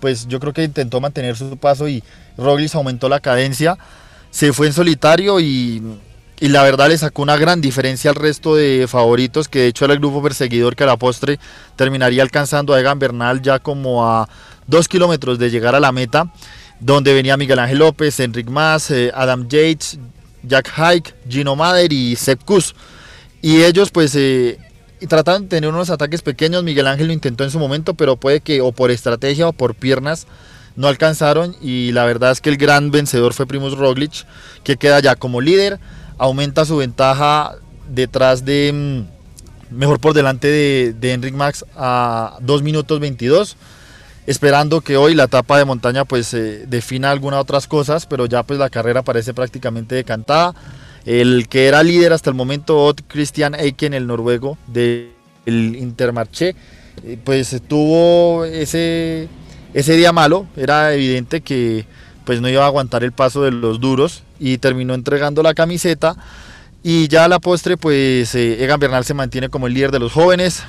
pues 0.00 0.28
yo 0.28 0.38
creo 0.38 0.52
que 0.52 0.64
intentó 0.64 1.00
mantener 1.00 1.36
su 1.36 1.56
paso 1.56 1.88
y 1.88 2.04
Roglic 2.36 2.74
aumentó 2.74 3.08
la 3.08 3.20
cadencia. 3.20 3.78
Se 4.30 4.52
fue 4.52 4.66
en 4.66 4.74
solitario 4.74 5.40
y, 5.40 5.82
y, 6.42 6.48
la 6.48 6.62
verdad 6.62 6.88
le 6.88 6.98
sacó 6.98 7.22
una 7.22 7.36
gran 7.36 7.60
diferencia 7.60 8.10
al 8.10 8.16
resto 8.16 8.54
de 8.56 8.86
favoritos, 8.88 9.48
que 9.48 9.60
de 9.60 9.66
hecho 9.68 9.84
era 9.84 9.94
el 9.94 10.00
grupo 10.00 10.22
perseguidor 10.22 10.76
que 10.76 10.84
a 10.84 10.86
la 10.86 10.96
postre 10.96 11.38
terminaría 11.76 12.22
alcanzando 12.22 12.74
a 12.74 12.80
Egan 12.80 12.98
Bernal 12.98 13.40
ya 13.42 13.58
como 13.58 14.04
a 14.04 14.28
dos 14.66 14.88
kilómetros 14.88 15.38
de 15.38 15.50
llegar 15.50 15.74
a 15.74 15.80
la 15.80 15.92
meta, 15.92 16.32
donde 16.80 17.14
venía 17.14 17.36
Miguel 17.36 17.58
Ángel 17.58 17.78
López, 17.78 18.18
Enric 18.20 18.48
Mas, 18.48 18.90
eh, 18.90 19.12
Adam 19.14 19.48
Yates, 19.48 19.98
Jack 20.42 20.72
Hike, 20.76 21.14
Gino 21.28 21.54
Mader 21.56 21.92
y 21.92 22.16
Sepp 22.16 22.42
Kuss. 22.44 22.74
Y 23.40 23.62
ellos 23.62 23.90
pues 23.90 24.14
eh, 24.16 24.58
trataron 25.08 25.42
de 25.42 25.48
tener 25.48 25.70
unos 25.70 25.90
ataques 25.90 26.22
pequeños, 26.22 26.62
Miguel 26.62 26.86
Ángel 26.86 27.08
lo 27.08 27.12
intentó 27.12 27.44
en 27.44 27.50
su 27.50 27.58
momento, 27.58 27.94
pero 27.94 28.16
puede 28.16 28.40
que 28.40 28.60
o 28.60 28.72
por 28.72 28.90
estrategia 28.90 29.48
o 29.48 29.52
por 29.52 29.74
piernas 29.74 30.26
no 30.76 30.88
alcanzaron 30.88 31.54
y 31.60 31.92
la 31.92 32.04
verdad 32.04 32.32
es 32.32 32.40
que 32.40 32.50
el 32.50 32.56
gran 32.56 32.90
vencedor 32.90 33.34
fue 33.34 33.46
Primus 33.46 33.76
Roglic, 33.76 34.24
que 34.64 34.76
queda 34.76 35.00
ya 35.00 35.16
como 35.16 35.40
líder, 35.40 35.78
aumenta 36.18 36.64
su 36.64 36.76
ventaja 36.76 37.56
detrás 37.88 38.44
de, 38.44 38.72
mm, 38.72 39.76
mejor 39.76 40.00
por 40.00 40.14
delante 40.14 40.48
de, 40.48 40.94
de 40.98 41.12
Enric 41.12 41.34
Max 41.34 41.64
a 41.76 42.38
2 42.40 42.62
minutos 42.62 43.00
22 43.00 43.56
esperando 44.26 44.80
que 44.80 44.96
hoy 44.96 45.14
la 45.14 45.24
etapa 45.24 45.58
de 45.58 45.64
montaña 45.64 46.04
pues 46.04 46.32
eh, 46.34 46.64
defina 46.66 47.10
algunas 47.10 47.40
otras 47.40 47.66
cosas, 47.66 48.06
pero 48.06 48.26
ya 48.26 48.42
pues 48.42 48.58
la 48.58 48.70
carrera 48.70 49.02
parece 49.02 49.34
prácticamente 49.34 49.94
decantada. 49.94 50.54
El 51.04 51.48
que 51.48 51.66
era 51.66 51.82
líder 51.82 52.12
hasta 52.12 52.30
el 52.30 52.36
momento, 52.36 52.94
Christian 53.08 53.54
Eiken, 53.54 53.92
el 53.92 54.06
noruego 54.06 54.56
del 54.68 55.10
Intermarché, 55.46 56.54
eh, 57.04 57.18
pues 57.22 57.60
tuvo 57.66 58.44
ese, 58.44 59.28
ese 59.74 59.96
día 59.96 60.12
malo, 60.12 60.46
era 60.56 60.94
evidente 60.94 61.40
que 61.40 61.86
pues 62.24 62.40
no 62.40 62.48
iba 62.48 62.62
a 62.62 62.66
aguantar 62.66 63.02
el 63.02 63.10
paso 63.10 63.42
de 63.42 63.50
los 63.50 63.80
duros 63.80 64.22
y 64.42 64.58
terminó 64.58 64.94
entregando 64.94 65.42
la 65.42 65.54
camiseta 65.54 66.16
y 66.82 67.06
ya 67.06 67.24
a 67.24 67.28
la 67.28 67.38
postre 67.38 67.76
pues 67.76 68.34
eh, 68.34 68.62
Egan 68.64 68.80
Bernal 68.80 69.04
se 69.04 69.14
mantiene 69.14 69.48
como 69.48 69.68
el 69.68 69.74
líder 69.74 69.92
de 69.92 70.00
los 70.00 70.12
jóvenes, 70.12 70.64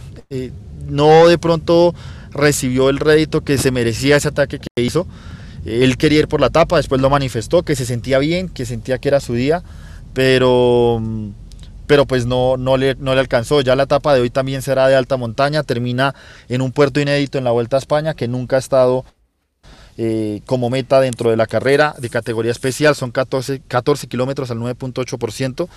no 0.88 1.28
de 1.28 1.40
pronto 1.40 1.96
recibió 2.32 2.90
el 2.90 3.00
rédito 3.00 3.42
que 3.42 3.58
se 3.58 3.72
merecía 3.72 4.18
ese 4.18 4.28
ataque 4.28 4.60
que 4.60 4.82
hizo. 4.82 5.08
Él 5.66 5.98
quería 5.98 6.20
ir 6.20 6.28
por 6.28 6.40
la 6.40 6.50
tapa, 6.50 6.78
después 6.78 7.02
lo 7.02 7.10
manifestó, 7.10 7.64
que 7.64 7.76
se 7.76 7.86
sentía 7.86 8.20
bien, 8.20 8.50
que 8.50 8.66
sentía 8.66 8.98
que 8.98 9.08
era 9.08 9.20
su 9.20 9.34
día, 9.34 9.64
pero, 10.14 11.02
pero 11.88 12.06
pues 12.06 12.26
no, 12.26 12.58
no, 12.58 12.78
le, 12.78 12.96
no 12.96 13.14
le 13.14 13.22
alcanzó. 13.22 13.62
Ya 13.62 13.76
la 13.76 13.84
etapa 13.84 14.14
de 14.14 14.22
hoy 14.22 14.30
también 14.30 14.62
será 14.62 14.88
de 14.88 14.96
alta 14.96 15.16
montaña, 15.16 15.64
termina 15.64 16.14
en 16.50 16.62
un 16.62 16.74
puerto 16.74 17.00
inédito 17.00 17.38
en 17.38 17.46
la 17.46 17.52
Vuelta 17.52 17.78
a 17.78 17.80
España, 17.80 18.14
que 18.14 18.28
nunca 18.28 18.58
ha 18.58 18.60
estado 18.60 19.06
eh, 19.98 20.42
como 20.46 20.70
meta 20.70 21.00
dentro 21.00 21.30
de 21.30 21.38
la 21.38 21.46
carrera 21.46 21.96
de 22.00 22.10
categoría 22.10 22.52
especial, 22.52 22.96
son 22.96 23.12
14, 23.12 23.62
14 23.68 24.08
kilómetros 24.08 24.50
al 24.52 24.60
9.8% 24.60 25.68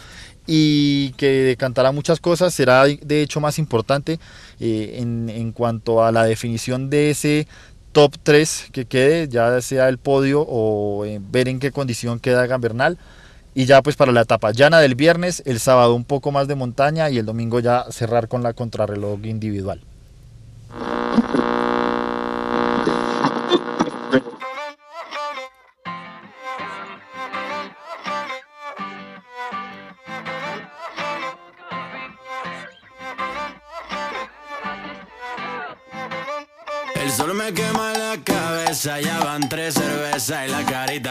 y 0.47 1.11
que 1.13 1.27
decantará 1.27 1.93
muchas 1.93 2.21
cosas, 2.21 2.55
será 2.55 2.85
de 2.85 3.23
hecho 3.23 3.41
más 3.41 3.59
importante 3.59 4.19
eh, 4.61 4.97
en, 5.01 5.29
en, 5.29 5.53
cuanto 5.53 6.05
a 6.05 6.13
la 6.13 6.25
definición 6.25 6.89
de 6.89 7.11
ese 7.11 7.47
top 7.93 8.15
3 8.23 8.69
que 8.73 8.85
quede, 8.85 9.29
ya 9.29 9.61
sea 9.61 9.89
el 9.89 9.99
podio 9.99 10.43
o 10.43 11.05
eh, 11.05 11.19
ver 11.21 11.49
en 11.49 11.59
qué 11.59 11.73
condición 11.73 12.21
queda 12.21 12.47
Gambernal. 12.47 12.99
Y 13.55 13.65
ya 13.65 13.81
pues 13.81 13.97
para 13.97 14.13
la 14.13 14.21
etapa 14.21 14.53
llana 14.53 14.81
del 14.81 14.97
viernes, 14.97 15.43
el 15.47 15.61
sábado 15.61 15.95
un 15.95 16.05
poco 16.05 16.31
más 16.31 16.47
de 16.47 16.55
montaña 16.57 17.09
y 17.09 17.17
el 17.17 17.25
domingo 17.25 17.59
ya 17.59 17.87
cerrar 17.91 18.29
con 18.29 18.43
la 18.43 18.53
contrarreloj 18.53 19.25
individual. 19.25 19.81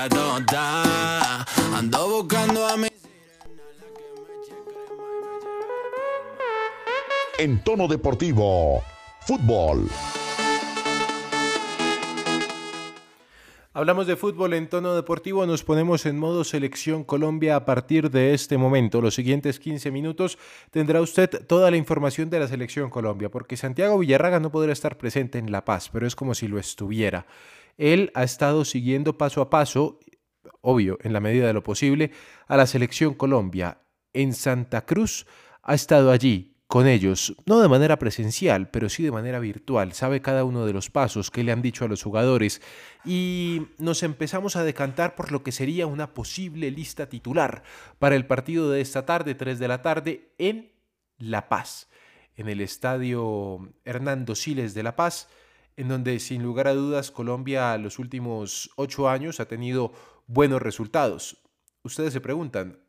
La 0.05 0.09
carita 0.09 0.09
tonta. 0.09 1.45
Ando 1.77 2.09
buscando 2.09 2.67
a 2.67 2.77
mi. 2.77 2.87
En 7.37 7.63
tono 7.63 7.87
deportivo, 7.87 8.81
fútbol. 9.21 9.89
Hablamos 13.73 14.07
de 14.07 14.15
fútbol 14.15 14.53
en 14.53 14.69
tono 14.69 14.95
deportivo, 14.95 15.45
nos 15.45 15.65
ponemos 15.65 16.05
en 16.05 16.17
modo 16.17 16.45
selección 16.45 17.03
Colombia 17.03 17.57
a 17.57 17.65
partir 17.65 18.09
de 18.09 18.33
este 18.33 18.57
momento. 18.57 19.01
Los 19.01 19.15
siguientes 19.15 19.59
15 19.59 19.91
minutos 19.91 20.37
tendrá 20.71 21.01
usted 21.01 21.45
toda 21.45 21.69
la 21.69 21.75
información 21.75 22.29
de 22.29 22.39
la 22.39 22.47
selección 22.47 22.89
Colombia, 22.89 23.29
porque 23.29 23.57
Santiago 23.57 23.99
Villarraga 23.99 24.39
no 24.39 24.49
podrá 24.49 24.71
estar 24.71 24.97
presente 24.97 25.39
en 25.39 25.51
La 25.51 25.65
Paz, 25.65 25.89
pero 25.91 26.07
es 26.07 26.15
como 26.15 26.35
si 26.35 26.47
lo 26.47 26.57
estuviera. 26.57 27.25
Él 27.77 28.11
ha 28.13 28.23
estado 28.23 28.65
siguiendo 28.65 29.17
paso 29.17 29.41
a 29.41 29.49
paso, 29.49 29.99
obvio, 30.61 30.97
en 31.01 31.13
la 31.13 31.19
medida 31.19 31.47
de 31.47 31.53
lo 31.53 31.63
posible, 31.63 32.11
a 32.47 32.57
la 32.57 32.67
selección 32.67 33.13
Colombia. 33.13 33.81
En 34.13 34.33
Santa 34.33 34.85
Cruz 34.85 35.25
ha 35.61 35.73
estado 35.73 36.11
allí, 36.11 36.55
con 36.67 36.87
ellos, 36.87 37.35
no 37.45 37.59
de 37.59 37.67
manera 37.67 37.99
presencial, 37.99 38.69
pero 38.69 38.89
sí 38.89 39.03
de 39.03 39.11
manera 39.11 39.39
virtual. 39.39 39.93
Sabe 39.93 40.21
cada 40.21 40.43
uno 40.43 40.65
de 40.65 40.73
los 40.73 40.89
pasos 40.89 41.29
que 41.29 41.43
le 41.43 41.51
han 41.51 41.61
dicho 41.61 41.85
a 41.85 41.87
los 41.87 42.01
jugadores 42.01 42.61
y 43.05 43.67
nos 43.77 44.01
empezamos 44.01 44.55
a 44.55 44.63
decantar 44.63 45.15
por 45.15 45.31
lo 45.31 45.43
que 45.43 45.51
sería 45.51 45.85
una 45.85 46.13
posible 46.13 46.71
lista 46.71 47.07
titular 47.07 47.63
para 47.99 48.15
el 48.15 48.25
partido 48.25 48.71
de 48.71 48.81
esta 48.81 49.05
tarde, 49.05 49.35
3 49.35 49.59
de 49.59 49.67
la 49.67 49.81
tarde, 49.83 50.33
en 50.37 50.71
La 51.17 51.49
Paz. 51.49 51.87
en 52.35 52.49
el 52.49 52.59
estadio 52.59 53.73
Hernando 53.85 54.35
Siles 54.35 54.73
de 54.73 54.83
La 54.83 54.95
Paz, 54.95 55.29
en 55.77 55.87
donde 55.87 56.19
sin 56.19 56.43
lugar 56.43 56.67
a 56.67 56.73
dudas 56.73 57.11
Colombia 57.11 57.77
los 57.77 57.99
últimos 57.99 58.71
ocho 58.75 59.09
años 59.09 59.39
ha 59.39 59.47
tenido 59.47 59.93
buenos 60.27 60.61
resultados. 60.61 61.43
Ustedes 61.83 62.13
se 62.13 62.21
preguntan, 62.21 62.79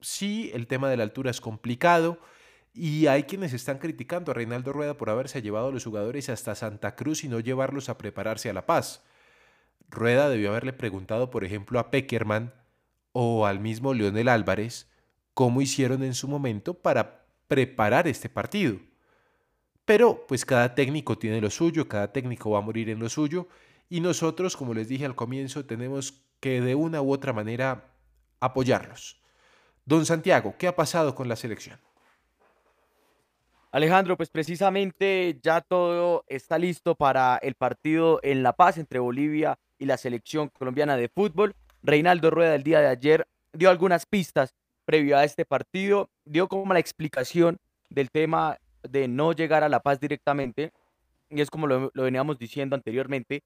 sí, 0.00 0.50
el 0.54 0.66
tema 0.66 0.88
de 0.88 0.96
la 0.96 1.02
altura 1.02 1.30
es 1.30 1.40
complicado 1.40 2.18
y 2.72 3.06
hay 3.06 3.24
quienes 3.24 3.52
están 3.52 3.78
criticando 3.78 4.30
a 4.30 4.34
Reinaldo 4.34 4.72
Rueda 4.72 4.96
por 4.96 5.10
haberse 5.10 5.42
llevado 5.42 5.68
a 5.68 5.72
los 5.72 5.84
jugadores 5.84 6.28
hasta 6.28 6.54
Santa 6.54 6.94
Cruz 6.94 7.24
y 7.24 7.28
no 7.28 7.40
llevarlos 7.40 7.88
a 7.88 7.98
prepararse 7.98 8.48
a 8.48 8.52
La 8.52 8.66
Paz. 8.66 9.02
Rueda 9.90 10.28
debió 10.28 10.50
haberle 10.50 10.72
preguntado, 10.72 11.30
por 11.30 11.44
ejemplo, 11.44 11.78
a 11.78 11.90
Peckerman 11.90 12.54
o 13.12 13.46
al 13.46 13.58
mismo 13.58 13.94
Leonel 13.94 14.28
Álvarez 14.28 14.90
cómo 15.34 15.60
hicieron 15.60 16.02
en 16.02 16.14
su 16.14 16.28
momento 16.28 16.74
para 16.74 17.24
preparar 17.48 18.06
este 18.06 18.28
partido. 18.28 18.78
Pero 19.88 20.26
pues 20.28 20.44
cada 20.44 20.74
técnico 20.74 21.16
tiene 21.16 21.40
lo 21.40 21.48
suyo, 21.48 21.88
cada 21.88 22.12
técnico 22.12 22.50
va 22.50 22.58
a 22.58 22.60
morir 22.60 22.90
en 22.90 22.98
lo 22.98 23.08
suyo 23.08 23.48
y 23.88 24.02
nosotros, 24.02 24.54
como 24.54 24.74
les 24.74 24.86
dije 24.86 25.06
al 25.06 25.14
comienzo, 25.14 25.64
tenemos 25.64 26.26
que 26.40 26.60
de 26.60 26.74
una 26.74 27.00
u 27.00 27.10
otra 27.10 27.32
manera 27.32 27.86
apoyarlos. 28.38 29.18
Don 29.86 30.04
Santiago, 30.04 30.54
¿qué 30.58 30.68
ha 30.68 30.76
pasado 30.76 31.14
con 31.14 31.26
la 31.26 31.36
selección? 31.36 31.80
Alejandro, 33.70 34.18
pues 34.18 34.28
precisamente 34.28 35.40
ya 35.42 35.62
todo 35.62 36.26
está 36.28 36.58
listo 36.58 36.94
para 36.94 37.38
el 37.38 37.54
partido 37.54 38.20
en 38.22 38.42
La 38.42 38.52
Paz 38.52 38.76
entre 38.76 38.98
Bolivia 38.98 39.58
y 39.78 39.86
la 39.86 39.96
selección 39.96 40.50
colombiana 40.50 40.98
de 40.98 41.08
fútbol. 41.08 41.54
Reinaldo 41.82 42.28
Rueda 42.28 42.54
el 42.54 42.62
día 42.62 42.80
de 42.80 42.88
ayer 42.88 43.26
dio 43.54 43.70
algunas 43.70 44.04
pistas 44.04 44.54
previo 44.84 45.16
a 45.16 45.24
este 45.24 45.46
partido, 45.46 46.10
dio 46.26 46.46
como 46.46 46.74
la 46.74 46.78
explicación 46.78 47.56
del 47.88 48.10
tema 48.10 48.58
de 48.82 49.08
no 49.08 49.32
llegar 49.32 49.64
a 49.64 49.68
La 49.68 49.80
Paz 49.80 50.00
directamente, 50.00 50.72
y 51.30 51.40
es 51.40 51.50
como 51.50 51.66
lo, 51.66 51.90
veníamos 51.94 52.38
diciendo 52.38 52.76
anteriormente, 52.76 53.42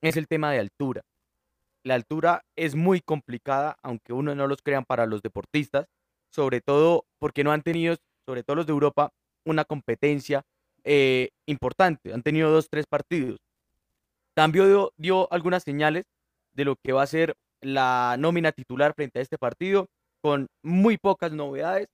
es 0.00 0.16
el 0.16 0.28
tema 0.28 0.50
de 0.52 0.60
altura. 0.60 1.02
La 1.82 1.94
altura 1.94 2.44
es 2.56 2.74
muy 2.74 3.00
complicada, 3.00 3.76
aunque 3.82 4.12
uno 4.12 4.34
no 4.34 4.46
los 4.46 4.62
crean 4.62 4.84
para 4.84 5.06
los 5.06 5.22
deportistas, 5.22 5.86
sobre 6.30 6.60
todo 6.60 7.06
porque 7.18 7.44
no 7.44 7.52
han 7.52 7.62
tenido, 7.62 7.96
sobre 8.26 8.42
todo 8.42 8.56
los 8.56 8.66
de 8.66 8.72
Europa, 8.72 9.12
una 9.44 9.64
competencia 9.64 10.44
eh, 10.84 11.30
importante. 11.46 12.12
Han 12.12 12.22
tenido 12.22 12.50
dos, 12.50 12.68
tres 12.68 12.86
partidos. 12.86 13.40
También 14.34 14.88
dio, 14.96 15.32
algunas 15.32 15.62
señales 15.62 16.04
de 16.52 16.64
lo 16.64 16.76
que 16.76 16.92
va 16.92 17.02
a 17.02 17.06
ser 17.06 17.36
la 17.60 18.16
nómina 18.18 18.52
titular 18.52 18.94
frente 18.94 19.18
a 19.18 19.22
este 19.22 19.38
partido, 19.38 19.88
con 20.22 20.48
muy 20.62 20.96
pocas 20.96 21.32
novedades. 21.32 21.88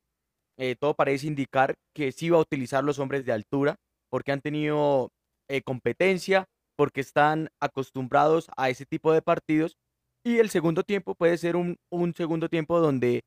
Eh, 0.57 0.77
todo 0.79 0.95
parece 0.95 1.27
indicar 1.27 1.75
que 1.93 2.13
sí 2.13 2.31
va 2.31 2.39
a 2.39 2.41
utilizar 2.41 2.83
los 2.85 2.99
hombres 2.99 3.25
de 3.25 3.33
altura, 3.33 3.77
porque 4.09 4.33
han 4.33 4.41
tenido 4.41 5.11
eh, 5.49 5.63
competencia, 5.63 6.49
porque 6.77 7.01
están 7.01 7.51
acostumbrados 7.61 8.51
a 8.57 8.71
ese 8.71 8.87
tipo 8.87 9.13
de 9.13 9.23
partidos. 9.23 9.77
Y 10.25 10.39
el 10.39 10.51
segundo 10.51 10.83
tiempo 10.83 11.15
puede 11.15 11.39
ser 11.39 11.57
un, 11.57 11.79
un 11.91 12.15
segundo 12.15 12.49
tiempo 12.49 12.81
donde 12.81 13.25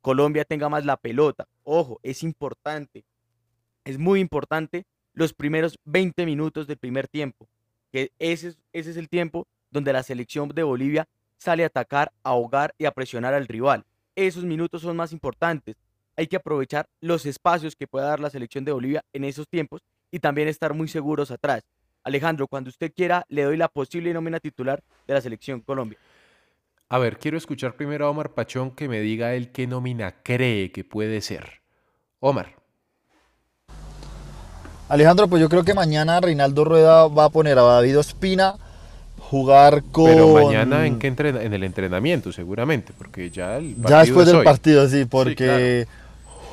Colombia 0.00 0.44
tenga 0.44 0.68
más 0.68 0.84
la 0.84 0.96
pelota. 0.96 1.46
Ojo, 1.62 2.00
es 2.02 2.22
importante, 2.22 3.04
es 3.84 3.98
muy 3.98 4.20
importante 4.20 4.84
los 5.12 5.34
primeros 5.34 5.78
20 5.84 6.24
minutos 6.26 6.66
del 6.66 6.78
primer 6.78 7.08
tiempo, 7.08 7.48
que 7.92 8.12
ese 8.18 8.48
es, 8.48 8.58
ese 8.72 8.90
es 8.90 8.96
el 8.96 9.08
tiempo 9.08 9.46
donde 9.70 9.92
la 9.92 10.02
selección 10.02 10.48
de 10.48 10.62
Bolivia 10.62 11.08
sale 11.38 11.64
a 11.64 11.66
atacar, 11.66 12.12
a 12.22 12.30
ahogar 12.30 12.74
y 12.78 12.84
a 12.84 12.92
presionar 12.92 13.34
al 13.34 13.48
rival. 13.48 13.84
Esos 14.14 14.44
minutos 14.44 14.82
son 14.82 14.96
más 14.96 15.12
importantes. 15.12 15.76
Hay 16.20 16.26
que 16.26 16.36
aprovechar 16.36 16.84
los 17.00 17.24
espacios 17.24 17.74
que 17.74 17.86
pueda 17.86 18.08
dar 18.08 18.20
la 18.20 18.28
selección 18.28 18.62
de 18.62 18.72
Bolivia 18.72 19.02
en 19.14 19.24
esos 19.24 19.48
tiempos 19.48 19.80
y 20.10 20.18
también 20.18 20.48
estar 20.48 20.74
muy 20.74 20.86
seguros 20.86 21.30
atrás. 21.30 21.62
Alejandro, 22.04 22.46
cuando 22.46 22.68
usted 22.68 22.92
quiera, 22.94 23.24
le 23.30 23.44
doy 23.44 23.56
la 23.56 23.68
posible 23.68 24.12
nómina 24.12 24.38
titular 24.38 24.82
de 25.06 25.14
la 25.14 25.22
selección 25.22 25.62
Colombia. 25.62 25.98
A 26.90 26.98
ver, 26.98 27.16
quiero 27.16 27.38
escuchar 27.38 27.74
primero 27.74 28.06
a 28.06 28.10
Omar 28.10 28.34
Pachón 28.34 28.72
que 28.72 28.86
me 28.86 29.00
diga 29.00 29.32
él 29.32 29.50
qué 29.50 29.66
nómina 29.66 30.16
cree 30.22 30.70
que 30.72 30.84
puede 30.84 31.22
ser. 31.22 31.62
Omar. 32.18 32.54
Alejandro, 34.90 35.26
pues 35.26 35.40
yo 35.40 35.48
creo 35.48 35.64
que 35.64 35.72
mañana 35.72 36.20
Reinaldo 36.20 36.66
Rueda 36.66 37.08
va 37.08 37.24
a 37.24 37.30
poner 37.30 37.58
a 37.58 37.62
David 37.62 37.98
Ospina 37.98 38.56
jugar 39.16 39.84
con... 39.84 40.04
Pero 40.04 40.34
mañana 40.34 40.86
en, 40.86 40.98
qué 40.98 41.06
en 41.06 41.54
el 41.54 41.64
entrenamiento 41.64 42.30
seguramente, 42.30 42.92
porque 42.98 43.30
ya 43.30 43.56
el 43.56 43.76
partido 43.76 43.88
Ya 43.88 44.00
después 44.00 44.26
del 44.26 44.42
partido, 44.42 44.86
sí, 44.86 45.06
porque 45.06 45.86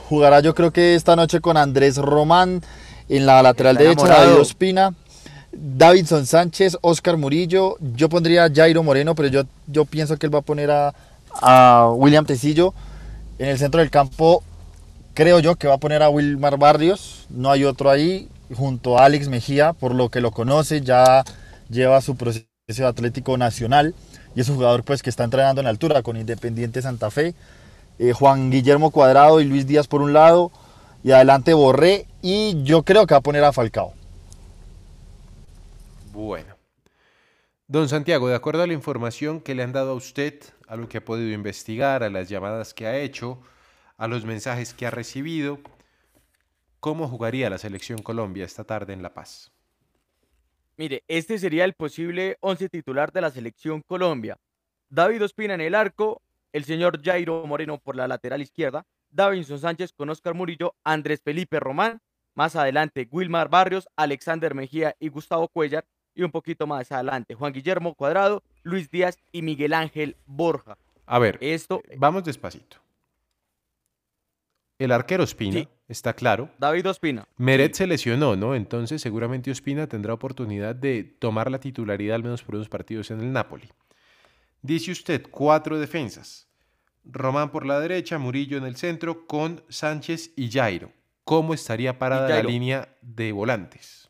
jugará 0.08 0.40
yo 0.40 0.56
creo 0.56 0.72
que 0.72 0.96
esta 0.96 1.16
noche 1.16 1.42
con 1.42 1.58
Andrés 1.58 1.98
Román 1.98 2.62
en 3.10 3.26
la 3.26 3.42
lateral 3.42 3.78
derecha, 3.78 4.08
David 4.08 4.40
Ospina. 4.40 4.94
Davidson 5.60 6.26
Sánchez, 6.26 6.78
Oscar 6.82 7.18
Murillo, 7.18 7.78
yo 7.80 8.10
pondría 8.10 8.44
a 8.44 8.54
Jairo 8.54 8.84
Moreno, 8.84 9.16
pero 9.16 9.28
yo, 9.30 9.44
yo 9.66 9.86
pienso 9.86 10.18
que 10.18 10.28
él 10.28 10.36
va 10.36 10.40
a 10.40 10.44
poner 10.44 10.70
a, 10.70 10.94
William 11.96 12.26
Tecillo. 12.26 12.74
En 13.40 13.50
el 13.50 13.58
centro 13.58 13.80
del 13.80 13.90
campo, 13.90 14.44
creo 15.14 15.40
yo 15.40 15.56
que 15.56 15.68
va 15.68 15.76
a 15.76 15.80
poner 15.80 16.04
a 16.04 16.10
Wilmar 16.10 16.58
Barrios, 16.58 17.26
no 17.30 17.52
hay 17.52 17.64
otro 17.64 17.90
ahí, 17.90 18.30
junto 18.56 18.98
a 18.98 19.06
Alex 19.06 19.30
Mejía, 19.30 19.74
por 19.74 19.94
lo 19.94 20.10
que 20.10 20.22
lo 20.22 20.32
conoce, 20.32 20.82
ya 20.82 21.24
lleva 21.70 22.02
su 22.02 22.16
proceso 22.16 22.48
atlético 22.86 23.38
nacional 23.38 23.94
y 24.36 24.42
es 24.42 24.50
un 24.50 24.56
jugador 24.56 24.84
pues 24.84 25.02
que 25.02 25.10
está 25.10 25.24
entrenando 25.24 25.62
en 25.62 25.68
altura 25.68 26.02
con 26.02 26.18
Independiente 26.18 26.82
Santa 26.82 27.10
Fe. 27.10 27.34
Eh, 28.00 28.14
Juan 28.14 28.52
Guillermo 28.52 28.92
Cuadrado 28.92 29.42
y 29.42 29.46
Luis 29.46 29.66
Díaz 29.66 29.88
por 29.88 30.02
un 30.02 30.14
lado, 30.14 30.52
y 31.04 31.12
adelante 31.12 31.54
Borré, 31.54 32.08
y 32.22 32.64
yo 32.64 32.84
creo 32.84 33.08
que 33.08 33.14
va 33.14 33.20
a 33.20 33.22
poner 33.22 33.44
a 33.44 33.54
Falcao. 33.54 33.94
Bueno. 36.12 36.56
Don 37.68 37.90
Santiago, 37.90 38.30
de 38.30 38.36
acuerdo 38.36 38.64
a 38.64 38.68
la 38.68 38.74
información 38.74 39.42
que 39.42 39.54
le 39.54 39.64
han 39.64 39.74
dado 39.74 39.92
a 39.92 39.96
usted, 39.96 40.42
a 40.68 40.76
lo 40.76 40.88
que 40.88 41.00
ha 41.00 41.06
podido 41.06 41.34
investigar, 41.34 42.02
a 42.02 42.10
las 42.10 42.30
llamadas 42.30 42.74
que 42.74 42.88
ha 42.88 42.98
hecho, 42.98 43.40
a 43.98 44.08
los 44.08 44.26
mensajes 44.26 44.74
que 44.74 44.86
ha 44.86 44.92
recibido, 44.92 45.60
¿cómo 46.80 47.08
jugaría 47.08 47.50
la 47.50 47.58
selección 47.58 48.02
Colombia 48.02 48.46
esta 48.46 48.64
tarde 48.64 48.94
en 48.94 49.02
La 49.02 49.14
Paz? 49.14 49.52
Mire, 50.78 51.04
este 51.08 51.40
sería 51.40 51.66
el 51.66 51.74
posible 51.74 52.38
once 52.40 52.70
titular 52.70 53.12
de 53.12 53.22
la 53.22 53.32
selección 53.32 53.82
Colombia. 53.82 54.38
David 54.90 55.24
Ospina 55.24 55.56
en 55.56 55.62
el 55.62 55.76
arco, 55.76 56.22
el 56.52 56.66
señor 56.66 57.02
Jairo 57.04 57.46
Moreno 57.46 57.78
por 57.78 57.96
la 57.96 58.08
lateral 58.08 58.42
izquierda, 58.42 58.86
Davinson 59.10 59.60
Sánchez 59.60 59.94
con 59.94 60.10
Oscar 60.10 60.34
Murillo, 60.34 60.76
Andrés 60.84 61.22
Felipe 61.24 61.60
Román, 61.60 62.02
más 62.36 62.56
adelante 62.56 63.08
Wilmar 63.12 63.50
Barrios, 63.50 63.88
Alexander 63.96 64.54
Mejía 64.54 64.96
y 65.00 65.10
Gustavo 65.10 65.48
Cuellar, 65.48 65.86
y 66.14 66.24
un 66.24 66.32
poquito 66.32 66.66
más 66.66 66.92
adelante 66.92 67.36
Juan 67.36 67.54
Guillermo 67.54 67.94
Cuadrado, 67.94 68.44
Luis 68.64 68.90
Díaz 68.90 69.18
y 69.32 69.42
Miguel 69.42 69.74
Ángel 69.74 70.18
Borja. 70.26 70.78
A 71.06 71.20
ver, 71.20 71.38
esto 71.42 71.82
vamos 71.98 72.24
despacito. 72.24 72.78
El 74.80 74.92
arquero 74.92 75.24
Ospina, 75.24 75.68
está 75.88 76.14
claro. 76.14 76.52
David 76.60 76.90
Ospina. 76.90 77.28
Meret 77.38 77.74
se 77.74 77.88
lesionó, 77.88 78.36
¿no? 78.36 78.54
Entonces 78.54 79.02
seguramente 79.02 79.50
Ospina 79.50 79.88
tendrá 79.88 80.14
oportunidad 80.14 80.76
de 80.76 81.04
tomar 81.04 81.50
la 81.50 81.60
titularidad 81.60 82.16
al 82.16 82.24
menos 82.24 82.44
por 82.44 82.56
unos 82.56 82.70
partidos 82.70 83.10
en 83.10 83.22
el 83.22 83.32
Napoli. 83.32 83.70
Dice 84.62 84.92
usted 84.92 85.26
cuatro 85.30 85.80
defensas. 85.80 86.48
Román 87.06 87.52
por 87.52 87.66
la 87.66 87.80
derecha, 87.80 88.18
Murillo 88.18 88.58
en 88.58 88.66
el 88.66 88.76
centro, 88.76 89.26
con 89.28 89.64
Sánchez 89.70 90.32
y 90.36 90.52
Jairo. 90.52 90.92
¿Cómo 91.24 91.54
estaría 91.54 91.98
parada 91.98 92.28
la 92.30 92.42
línea 92.44 92.96
de 93.02 93.32
volantes? 93.32 94.10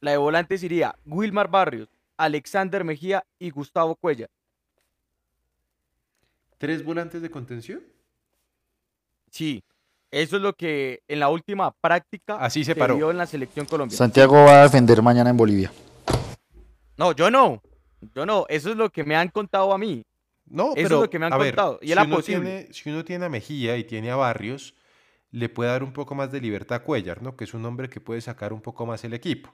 La 0.00 0.12
de 0.12 0.16
volantes 0.18 0.62
iría 0.62 0.94
Wilmar 1.04 1.48
Barrios, 1.48 1.88
Alexander 2.16 2.84
Mejía 2.84 3.24
y 3.38 3.50
Gustavo 3.50 3.94
Cuella. 3.96 4.28
¿Tres 6.58 6.84
volantes 6.84 7.22
de 7.22 7.30
contención? 7.30 7.82
Sí, 9.30 9.62
eso 10.10 10.36
es 10.36 10.42
lo 10.42 10.54
que 10.54 11.02
en 11.08 11.20
la 11.20 11.28
última 11.28 11.72
práctica 11.72 12.36
Así 12.36 12.64
se, 12.64 12.74
paró. 12.74 12.96
vio 12.96 13.10
en 13.10 13.18
la 13.18 13.26
selección 13.26 13.66
colombiana. 13.66 13.98
Santiago 13.98 14.34
va 14.44 14.60
a 14.60 14.62
defender 14.62 15.02
mañana 15.02 15.30
en 15.30 15.36
Bolivia. 15.36 15.72
No, 16.96 17.12
yo 17.12 17.30
no. 17.30 17.60
Yo 18.14 18.26
no. 18.26 18.46
Eso 18.48 18.70
es 18.70 18.76
lo 18.76 18.90
que 18.90 19.04
me 19.04 19.16
han 19.16 19.28
contado 19.28 19.72
a 19.72 19.78
mí. 19.78 20.04
No, 20.48 20.74
Eso 20.76 20.86
es 20.86 20.90
lo 20.90 21.10
que 21.10 21.18
me 21.18 21.26
han 21.26 21.32
contado. 21.32 21.78
y 21.82 21.88
si, 21.88 21.94
uno 21.94 22.22
tiene, 22.22 22.68
si 22.72 22.90
uno 22.90 23.04
tiene 23.04 23.26
a 23.26 23.28
Mejía 23.28 23.76
y 23.76 23.84
tiene 23.84 24.10
a 24.10 24.16
Barrios, 24.16 24.74
le 25.32 25.48
puede 25.48 25.70
dar 25.70 25.82
un 25.82 25.92
poco 25.92 26.14
más 26.14 26.30
de 26.30 26.40
libertad 26.40 26.76
a 26.76 26.82
Cuellar, 26.82 27.20
¿no? 27.20 27.36
Que 27.36 27.44
es 27.44 27.54
un 27.54 27.64
hombre 27.64 27.88
que 27.88 28.00
puede 28.00 28.20
sacar 28.20 28.52
un 28.52 28.60
poco 28.60 28.86
más 28.86 29.02
el 29.04 29.12
equipo. 29.12 29.52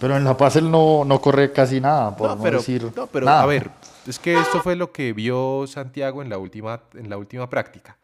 Pero 0.00 0.16
en 0.16 0.24
La 0.24 0.36
Paz 0.36 0.56
él 0.56 0.68
no, 0.68 1.04
no 1.04 1.20
corre 1.20 1.52
casi 1.52 1.80
nada, 1.80 2.16
por 2.16 2.36
no, 2.36 2.42
decir 2.42 2.90
No, 2.96 3.06
pero 3.06 3.28
a 3.28 3.46
ver, 3.46 3.70
es 4.04 4.18
que 4.18 4.36
esto 4.36 4.60
fue 4.60 4.74
lo 4.74 4.90
que 4.90 5.12
vio 5.12 5.64
Santiago 5.68 6.22
en 6.22 6.28
la 6.28 6.38
última, 6.38 6.82
en 6.94 7.08
la 7.08 7.16
última 7.16 7.48
práctica. 7.48 7.96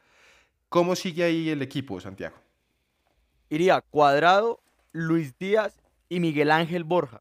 ¿Cómo 0.68 0.94
sigue 0.94 1.24
ahí 1.24 1.48
el 1.48 1.60
equipo, 1.60 1.98
Santiago? 1.98 2.36
Iría 3.48 3.80
Cuadrado, 3.80 4.60
Luis 4.92 5.36
Díaz 5.38 5.74
y 6.08 6.20
Miguel 6.20 6.52
Ángel 6.52 6.84
Borja. 6.84 7.20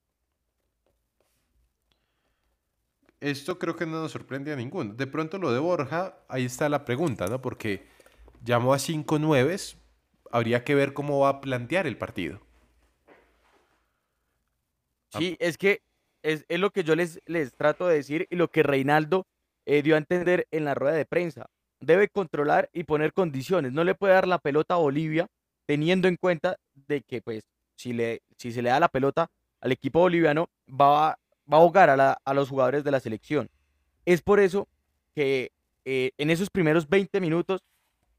Esto 3.19 3.58
creo 3.58 3.75
que 3.75 3.86
no 3.86 4.01
nos 4.01 4.12
sorprende 4.12 4.53
a 4.53 4.56
ninguno. 4.56 4.93
De 4.93 5.08
pronto 5.08 5.38
lo 5.38 5.51
de 5.51 5.60
Borja, 5.60 6.17
ahí 6.27 6.45
está 6.45 6.69
la 6.69 6.86
pregunta, 6.86 7.27
¿no? 7.27 7.41
Porque 7.41 7.88
llamó 8.43 8.73
a 8.73 8.80
cinco 8.80 9.17
nueves, 9.17 9.77
habría 10.32 10.63
que 10.63 10.75
ver 10.75 10.93
cómo 10.93 11.19
va 11.19 11.30
a 11.30 11.41
plantear 11.41 11.88
el 11.88 11.97
partido. 11.97 12.41
Sí, 15.17 15.36
es 15.39 15.58
que 15.58 15.82
es, 16.21 16.45
es 16.47 16.60
lo 16.60 16.71
que 16.71 16.84
yo 16.84 16.95
les, 16.95 17.21
les 17.25 17.53
trato 17.53 17.88
de 17.88 17.95
decir 17.95 18.27
y 18.30 18.36
lo 18.36 18.49
que 18.49 18.62
Reinaldo 18.62 19.25
eh, 19.65 19.82
dio 19.82 19.95
a 19.95 19.97
entender 19.97 20.47
en 20.51 20.65
la 20.65 20.75
rueda 20.75 20.95
de 20.95 21.06
prensa. 21.06 21.47
Debe 21.80 22.10
controlar 22.10 22.69
y 22.73 22.84
poner 22.84 23.13
condiciones. 23.13 23.71
No 23.71 23.84
le 23.84 23.95
puede 23.95 24.13
dar 24.13 24.27
la 24.27 24.39
pelota 24.39 24.75
a 24.75 24.77
Bolivia 24.77 25.27
teniendo 25.65 26.08
en 26.08 26.17
cuenta 26.17 26.58
de 26.73 27.01
que, 27.01 27.21
pues, 27.21 27.43
si, 27.75 27.93
le, 27.93 28.21
si 28.38 28.51
se 28.51 28.62
le 28.62 28.69
da 28.69 28.80
la 28.80 28.89
pelota 28.89 29.30
al 29.62 29.71
equipo 29.71 29.99
boliviano, 29.99 30.49
va, 30.69 31.19
va 31.51 31.57
a 31.57 31.62
ahogar 31.62 31.89
a, 31.89 31.97
la- 31.97 32.17
a 32.25 32.33
los 32.33 32.49
jugadores 32.49 32.83
de 32.83 32.91
la 32.91 32.99
selección. 32.99 33.49
Es 34.05 34.21
por 34.21 34.39
eso 34.39 34.67
que 35.15 35.51
eh, 35.86 36.12
en 36.17 36.29
esos 36.29 36.49
primeros 36.49 36.88
20 36.89 37.19
minutos 37.21 37.62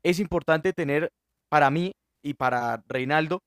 es 0.03 0.21
importante 0.21 0.73
tener, 0.73 1.13
para 1.49 1.71
mí 1.71 1.93
y 2.23 2.35
para 2.35 2.83
Reinaldo, 2.89 3.43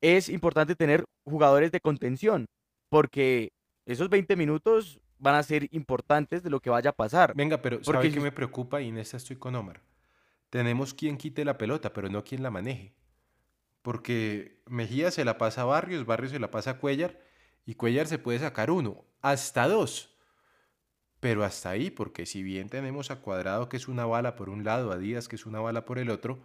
es 0.00 0.28
importante 0.28 0.74
tener 0.76 1.04
jugadores 1.24 1.72
de 1.72 1.80
contención, 1.80 2.46
porque 2.88 3.52
esos 3.86 4.08
20 4.08 4.36
minutos 4.36 5.00
van 5.18 5.34
a 5.34 5.42
ser 5.42 5.66
importantes 5.74 6.42
de 6.42 6.50
lo 6.50 6.60
que 6.60 6.70
vaya 6.70 6.90
a 6.90 6.92
pasar. 6.94 7.34
Venga, 7.34 7.60
pero 7.60 7.78
Porque 7.78 7.92
¿sabe 8.08 8.12
qué 8.12 8.20
me 8.20 8.30
preocupa? 8.32 8.80
Y 8.80 8.88
en 8.88 8.98
esta 8.98 9.16
estoy 9.16 9.36
con 9.36 9.54
Omar. 9.56 9.80
Tenemos 10.50 10.94
quien 10.94 11.16
quite 11.16 11.44
la 11.44 11.58
pelota, 11.58 11.92
pero 11.92 12.08
no 12.08 12.22
quien 12.24 12.42
la 12.42 12.50
maneje. 12.50 12.94
Porque 13.82 14.60
Mejía 14.66 15.10
se 15.10 15.24
la 15.24 15.38
pasa 15.38 15.62
a 15.62 15.64
Barrios, 15.64 16.06
Barrios 16.06 16.32
se 16.32 16.38
la 16.38 16.50
pasa 16.50 16.70
a 16.72 16.78
Cuellar, 16.78 17.18
y 17.68 17.74
Cuellar 17.74 18.06
se 18.06 18.18
puede 18.18 18.38
sacar 18.38 18.70
uno, 18.70 19.04
hasta 19.20 19.68
dos. 19.68 20.16
Pero 21.20 21.44
hasta 21.44 21.68
ahí, 21.68 21.90
porque 21.90 22.24
si 22.24 22.42
bien 22.42 22.70
tenemos 22.70 23.10
a 23.10 23.20
Cuadrado, 23.20 23.68
que 23.68 23.76
es 23.76 23.88
una 23.88 24.06
bala 24.06 24.36
por 24.36 24.48
un 24.48 24.64
lado, 24.64 24.90
a 24.90 24.96
Díaz, 24.96 25.28
que 25.28 25.36
es 25.36 25.44
una 25.44 25.60
bala 25.60 25.84
por 25.84 25.98
el 25.98 26.08
otro, 26.08 26.38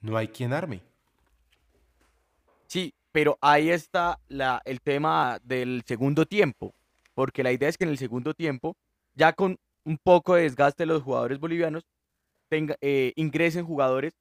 no 0.00 0.16
hay 0.16 0.28
quien 0.28 0.54
arme. 0.54 0.80
Sí, 2.68 2.94
pero 3.12 3.36
ahí 3.42 3.68
está 3.68 4.18
la, 4.28 4.62
el 4.64 4.80
tema 4.80 5.38
del 5.44 5.82
segundo 5.86 6.24
tiempo, 6.24 6.74
porque 7.12 7.42
la 7.42 7.52
idea 7.52 7.68
es 7.68 7.76
que 7.76 7.84
en 7.84 7.90
el 7.90 7.98
segundo 7.98 8.32
tiempo, 8.32 8.74
ya 9.14 9.34
con 9.34 9.58
un 9.84 9.98
poco 9.98 10.36
de 10.36 10.44
desgaste 10.44 10.84
de 10.84 10.86
los 10.86 11.02
jugadores 11.02 11.38
bolivianos, 11.38 11.84
eh, 12.50 13.12
ingresen 13.16 13.66
jugadores 13.66 14.14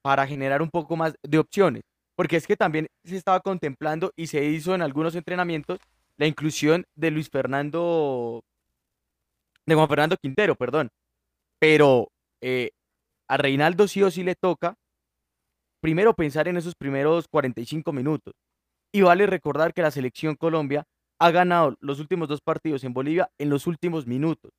para 0.00 0.28
generar 0.28 0.62
un 0.62 0.70
poco 0.70 0.94
más 0.94 1.16
de 1.24 1.38
opciones, 1.38 1.82
porque 2.18 2.34
es 2.34 2.48
que 2.48 2.56
también 2.56 2.88
se 3.04 3.16
estaba 3.16 3.38
contemplando 3.38 4.12
y 4.16 4.26
se 4.26 4.44
hizo 4.44 4.74
en 4.74 4.82
algunos 4.82 5.14
entrenamientos 5.14 5.78
la 6.16 6.26
inclusión 6.26 6.84
de 6.96 7.12
Luis 7.12 7.30
Fernando, 7.30 8.42
de 9.64 9.74
Juan 9.76 9.86
Fernando 9.88 10.16
Quintero, 10.20 10.56
perdón, 10.56 10.90
pero 11.60 12.10
eh, 12.40 12.72
a 13.28 13.36
Reinaldo 13.36 13.86
sí 13.86 14.02
o 14.02 14.10
sí 14.10 14.24
le 14.24 14.34
toca 14.34 14.74
primero 15.80 16.12
pensar 16.12 16.48
en 16.48 16.56
esos 16.56 16.74
primeros 16.74 17.28
45 17.28 17.92
minutos. 17.92 18.34
Y 18.92 19.02
vale 19.02 19.26
recordar 19.26 19.72
que 19.72 19.82
la 19.82 19.92
selección 19.92 20.34
Colombia 20.34 20.86
ha 21.20 21.30
ganado 21.30 21.76
los 21.78 22.00
últimos 22.00 22.26
dos 22.26 22.40
partidos 22.40 22.82
en 22.82 22.94
Bolivia 22.94 23.30
en 23.38 23.48
los 23.48 23.68
últimos 23.68 24.08
minutos. 24.08 24.50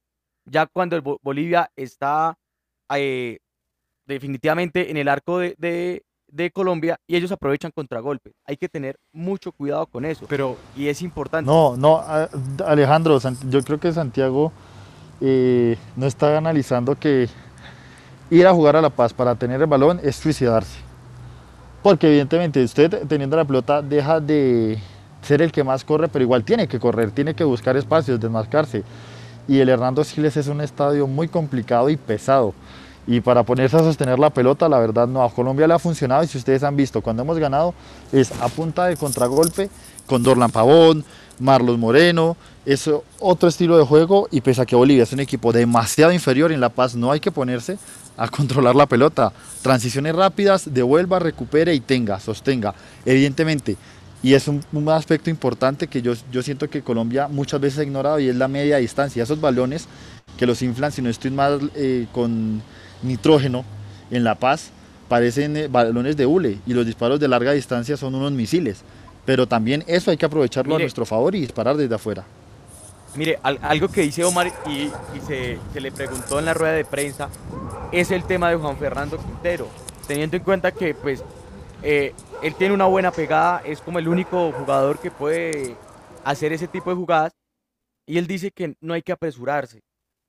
Ya 0.46 0.66
cuando 0.66 1.20
Bolivia 1.22 1.70
está 1.76 2.38
eh, 2.96 3.40
definitivamente 4.06 4.92
en 4.92 4.98
el 4.98 5.10
arco 5.10 5.40
de- 5.40 6.04
de 6.32 6.52
Colombia 6.52 7.00
y 7.08 7.16
ellos 7.16 7.32
aprovechan 7.32 7.72
contragolpes. 7.72 8.34
Hay 8.46 8.58
que 8.58 8.70
tener 8.70 8.98
mucho 9.12 9.52
cuidado 9.52 9.86
con 9.88 10.06
eso. 10.06 10.26
Pero 10.30 10.58
y 10.76 10.88
es 10.88 11.02
importante. 11.02 11.50
No, 11.50 11.76
no, 11.78 12.04
Alejandro, 12.66 13.20
yo 13.50 13.64
creo 13.64 13.80
que 13.80 13.92
Santiago 13.92 14.52
eh, 15.22 15.78
no 15.96 16.06
está 16.06 16.38
analizando 16.38 16.96
que 16.96 17.28
ir 18.30 18.48
a 18.48 18.54
jugar 18.54 18.76
a 18.76 18.82
La 18.82 18.90
Paz 18.90 19.14
para 19.14 19.36
tener 19.36 19.62
el 19.62 19.68
balón 19.68 20.00
es 20.04 20.16
suicidarse. 20.16 20.80
Porque 21.82 22.08
evidentemente 22.08 22.64
usted 22.64 23.08
teniendo 23.08 23.38
la 23.38 23.46
pelota 23.46 23.82
deja 23.82 24.20
de 24.20 24.78
ser 25.22 25.42
el 25.42 25.52
que 25.52 25.64
más 25.64 25.84
corre, 25.84 26.08
pero 26.08 26.24
igual 26.24 26.44
tiene 26.44 26.68
que 26.68 26.80
correr, 26.80 27.12
tiene 27.12 27.34
que 27.34 27.44
buscar 27.44 27.78
espacios, 27.78 28.20
desmarcarse. 28.20 28.84
Y 29.48 29.60
el 29.60 29.70
Hernando 29.70 30.04
Siles 30.04 30.38
es 30.38 30.48
un 30.48 30.62
estadio 30.62 31.08
muy 31.08 31.28
complicado 31.28 31.90
y 31.90 31.98
pesado. 31.98 32.54
Y 33.10 33.22
para 33.22 33.42
ponerse 33.42 33.76
a 33.76 33.80
sostener 33.80 34.20
la 34.20 34.30
pelota, 34.30 34.70
la 34.70 34.78
verdad 34.78 35.08
no, 35.08 35.24
a 35.24 35.34
Colombia 35.34 35.66
le 35.68 35.74
ha 35.74 35.80
funcionado 35.80 36.24
y 36.24 36.28
si 36.28 36.38
ustedes 36.38 36.62
han 36.62 36.76
visto, 36.76 37.02
cuando 37.02 37.24
hemos 37.24 37.40
ganado 37.40 37.74
es 38.12 38.32
a 38.40 38.48
punta 38.50 38.86
de 38.86 38.98
contragolpe 38.98 39.68
con 40.06 40.22
Dorlan 40.22 40.52
Pavón, 40.52 41.04
Marlos 41.40 41.80
Moreno, 41.80 42.38
es 42.68 42.88
otro 43.20 43.50
estilo 43.50 43.80
de 43.80 43.84
juego 43.84 44.28
y 44.30 44.42
pese 44.42 44.62
a 44.62 44.66
que 44.68 44.76
Bolivia 44.76 45.02
es 45.02 45.12
un 45.12 45.22
equipo 45.22 45.52
demasiado 45.52 46.12
inferior 46.12 46.52
en 46.52 46.62
La 46.62 46.70
Paz, 46.70 46.96
no 46.96 47.12
hay 47.12 47.20
que 47.20 47.32
ponerse 47.32 47.80
a 48.16 48.28
controlar 48.30 48.76
la 48.76 48.86
pelota. 48.86 49.34
Transiciones 49.64 50.16
rápidas, 50.16 50.72
devuelva, 50.72 51.18
recupere 51.18 51.74
y 51.74 51.80
tenga, 51.80 52.20
sostenga. 52.20 52.76
Evidentemente, 53.08 53.76
y 54.22 54.36
es 54.36 54.48
un, 54.48 54.62
aspecto 54.90 55.32
importante 55.32 55.88
que 55.88 56.04
yo, 56.04 56.14
yo 56.32 56.44
siento 56.44 56.70
que 56.70 56.84
Colombia 56.84 57.28
muchas 57.28 57.60
veces 57.60 57.80
ha 57.80 57.84
ignorado 57.84 58.20
y 58.20 58.30
es 58.30 58.36
la 58.36 58.48
media 58.48 58.78
distancia. 58.78 59.24
Esos 59.24 59.42
balones 59.42 59.88
que 60.38 60.46
los 60.46 60.62
inflan, 60.62 60.92
si 60.92 61.02
no 61.02 61.10
estoy 61.10 61.32
mal, 61.32 61.72
eh, 61.74 62.06
con 62.12 62.62
nitrógeno 63.04 63.64
en 64.12 64.24
La 64.24 64.36
Paz, 64.36 64.72
parecen 65.08 65.58
eh, 65.58 65.68
balones 65.68 66.18
de 66.18 66.26
hule 66.26 66.58
y 66.66 66.74
los 66.74 66.86
disparos 66.86 67.20
de 67.20 67.28
larga 67.28 67.52
distancia 67.52 67.98
son 67.98 68.16
unos 68.16 68.32
misiles. 68.32 68.82
Pero 69.26 69.48
también 69.48 69.84
eso 69.88 70.10
hay 70.12 70.18
que 70.18 70.26
aprovecharlo 70.26 70.76
a 70.76 70.80
nuestro 70.80 71.06
favor 71.06 71.36
y 71.36 71.42
disparar 71.42 71.78
desde 71.78 71.94
afuera. 71.96 72.24
Mire, 73.16 73.40
al- 73.44 73.60
algo 73.62 73.88
que 73.88 74.02
dice 74.02 74.24
Omar 74.24 74.52
y, 74.68 74.72
y 74.84 74.92
se, 75.28 75.58
se 75.74 75.82
le 75.82 75.92
preguntó 75.92 76.40
en 76.40 76.46
la 76.46 76.54
rueda 76.54 76.74
de 76.74 76.86
prensa 76.86 77.30
es 77.92 78.12
el 78.12 78.24
tema 78.24 78.50
de 78.50 78.56
Juan 78.56 78.78
Fernando 78.78 79.18
Quintero. 79.18 79.68
Teniendo 80.08 80.38
en 80.38 80.44
cuenta 80.44 80.72
que 80.72 80.94
pues 80.96 81.24
eh, 81.84 82.14
él 82.42 82.56
tiene 82.56 82.74
una 82.74 82.86
buena 82.86 83.12
pegada, 83.12 83.62
es 83.66 83.82
como 83.82 84.00
el 84.00 84.08
único 84.08 84.52
jugador 84.52 85.00
que 85.00 85.12
puede 85.12 85.76
hacer 86.24 86.52
ese 86.54 86.68
tipo 86.68 86.90
de 86.90 86.96
jugadas 86.96 87.34
y 88.08 88.18
él 88.18 88.26
dice 88.28 88.52
que 88.52 88.76
no 88.82 88.94
hay 88.94 89.02
que 89.02 89.12
apresurarse. 89.12 89.82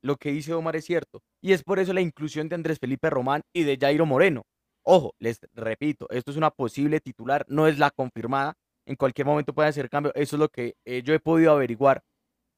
Lo 0.03 0.17
que 0.17 0.33
dice 0.33 0.55
Omar 0.55 0.77
es 0.77 0.87
cierto 0.87 1.23
y 1.43 1.53
es 1.53 1.63
por 1.63 1.79
eso 1.79 1.93
la 1.93 2.01
inclusión 2.01 2.49
de 2.49 2.55
Andrés 2.55 2.79
Felipe 2.79 3.11
Román 3.11 3.43
y 3.53 3.65
de 3.65 3.77
Jairo 3.79 4.07
Moreno. 4.07 4.43
Ojo, 4.83 5.15
les 5.19 5.39
repito, 5.55 6.09
esto 6.11 6.31
es 6.31 6.37
una 6.37 6.51
posible 6.51 7.01
titular, 7.01 7.45
no 7.49 7.67
es 7.67 7.79
la 7.79 7.91
confirmada. 7.91 8.55
En 8.87 8.97
cualquier 8.97 9.27
momento 9.27 9.53
puede 9.53 9.69
hacer 9.69 9.91
cambio. 9.91 10.13
Eso 10.15 10.37
es 10.37 10.41
lo 10.41 10.49
que 10.49 10.75
eh, 10.85 11.03
yo 11.03 11.15
he 11.15 11.21
podido 11.21 11.53
averiguar. 11.53 12.03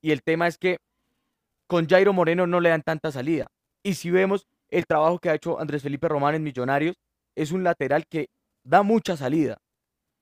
Y 0.01 0.13
el 0.13 0.23
tema 0.23 0.47
es 0.47 0.57
que 0.57 0.79
con 1.67 1.89
Jairo 1.89 2.13
Moreno 2.13 2.47
no 2.47 2.61
le 2.61 2.71
dan 2.71 2.83
tanta 2.83 3.11
salida. 3.11 3.49
Y 3.83 3.95
si 3.95 4.11
vemos 4.11 4.47
el 4.71 4.87
trabajo 4.87 5.19
que 5.19 5.31
ha 5.31 5.35
hecho 5.35 5.61
Andrés 5.61 5.83
Felipe 5.83 6.09
Román 6.09 6.35
en 6.35 6.43
Millonarios, 6.43 6.97
es 7.35 7.51
un 7.53 7.65
lateral 7.65 8.07
que 8.07 8.29
da 8.65 8.83
mucha 8.83 9.17
salida. 9.17 9.59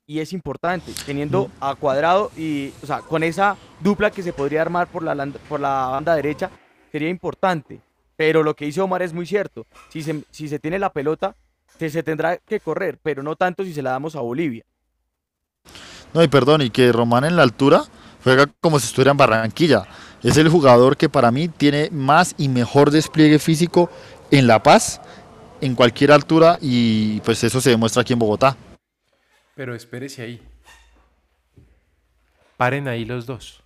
Y 0.07 0.19
es 0.19 0.33
importante, 0.33 0.93
teniendo 1.07 1.51
a 1.61 1.77
Cuadrado 1.77 2.33
y, 2.37 2.73
o 2.83 2.87
sea, 2.87 3.01
con 3.01 3.23
esa 3.23 3.57
dupla 3.81 4.11
que 4.11 4.23
se 4.23 4.33
podría 4.33 4.63
armar 4.63 4.89
por 4.89 5.05
la, 5.05 5.15
por 5.49 5.61
la 5.61 5.87
banda 5.87 6.17
derecha, 6.17 6.51
sería 6.91 7.09
importante. 7.09 7.81
Pero 8.17 8.43
lo 8.43 8.55
que 8.55 8.67
dice 8.67 8.81
Omar 8.81 9.03
es 9.03 9.13
muy 9.13 9.27
cierto. 9.27 9.67
Si 9.89 10.03
se, 10.03 10.25
si 10.31 10.49
se 10.49 10.59
tiene 10.59 10.79
la 10.79 10.93
pelota, 10.93 11.35
se, 11.79 11.89
se 11.89 12.03
tendrá 12.03 12.37
que 12.37 12.61
correr, 12.61 12.99
pero 13.03 13.23
no 13.23 13.37
tanto 13.37 13.65
si 13.65 13.73
se 13.73 13.83
la 13.83 13.93
damos 13.93 14.15
a 14.15 14.21
Bolivia. 14.21 14.65
No, 16.13 16.23
y 16.23 16.29
perdón, 16.29 16.63
y 16.63 16.71
que 16.71 16.93
Román 16.93 17.25
en 17.25 17.37
la 17.37 17.43
altura 17.43 17.85
juega 18.23 18.47
como 18.61 18.79
si 18.79 18.87
estuviera 18.87 19.13
en 19.13 19.17
Barranquilla. 19.17 19.87
Es 20.23 20.37
el 20.37 20.49
jugador 20.49 20.97
que 20.97 21.09
para 21.09 21.31
mí 21.31 21.49
tiene 21.49 21.89
más 21.91 22.35
y 22.37 22.49
mejor 22.49 22.91
despliegue 22.91 23.39
físico 23.39 23.91
en 24.31 24.47
La 24.47 24.63
Paz, 24.63 25.01
en 25.61 25.75
cualquier 25.75 26.13
altura, 26.13 26.59
y 26.61 27.21
pues 27.21 27.43
eso 27.43 27.61
se 27.61 27.71
demuestra 27.71 28.03
aquí 28.03 28.13
en 28.13 28.19
Bogotá. 28.19 28.57
Pero 29.55 29.75
espérese 29.75 30.23
ahí. 30.23 30.43
Paren 32.57 32.89
ahí 32.89 33.05
los 33.05 33.25
dos. 33.25 33.60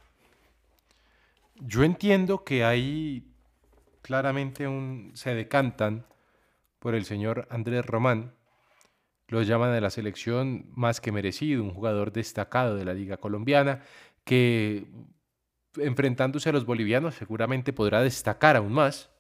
Yo 1.61 1.85
entiendo 1.85 2.45
que 2.45 2.65
hay 2.65 3.33
claramente 4.03 4.67
un. 4.67 5.13
se 5.15 5.35
decantan 5.35 6.07
por 6.79 6.95
el 6.95 7.05
señor 7.05 7.47
Andrés 7.51 7.87
Román. 7.87 8.35
Lo 9.29 9.43
llaman 9.43 9.73
de 9.73 9.81
la 9.81 9.91
selección 9.91 10.67
más 10.75 11.01
que 11.01 11.13
merecido, 11.13 11.63
un 11.63 11.73
jugador 11.73 12.13
destacado 12.13 12.77
de 12.77 12.85
la 12.85 12.93
Liga 12.93 13.17
Colombiana, 13.17 13.83
que 14.25 14.87
enfrentándose 15.77 16.51
a 16.51 16.53
los 16.53 16.67
bolivianos 16.67 17.15
seguramente 17.15 17.73
podrá 17.73 18.03
destacar 18.03 18.57
aún 18.57 18.73
más. 18.73 19.11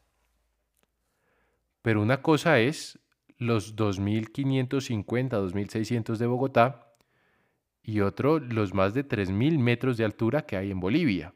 Pero 1.82 2.02
una 2.02 2.22
cosa 2.22 2.60
es 2.60 2.98
los 3.38 3.76
2.550, 3.76 5.04
2.600 5.04 6.16
de 6.16 6.26
Bogotá 6.26 6.94
y 7.82 8.00
otro 8.00 8.38
los 8.38 8.74
más 8.74 8.94
de 8.94 9.06
3.000 9.06 9.58
metros 9.58 9.96
de 9.96 10.04
altura 10.04 10.46
que 10.46 10.56
hay 10.56 10.70
en 10.70 10.80
Bolivia. 10.80 11.34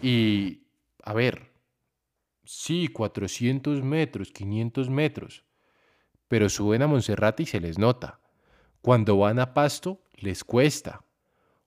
Y, 0.00 0.62
a 1.02 1.12
ver, 1.12 1.50
sí, 2.44 2.88
400 2.88 3.82
metros, 3.82 4.30
500 4.30 4.90
metros, 4.90 5.44
pero 6.28 6.48
suben 6.48 6.82
a 6.82 6.86
Monserrate 6.86 7.42
y 7.42 7.46
se 7.46 7.60
les 7.60 7.78
nota. 7.78 8.20
Cuando 8.80 9.18
van 9.18 9.38
a 9.40 9.54
Pasto, 9.54 10.00
les 10.16 10.44
cuesta. 10.44 11.04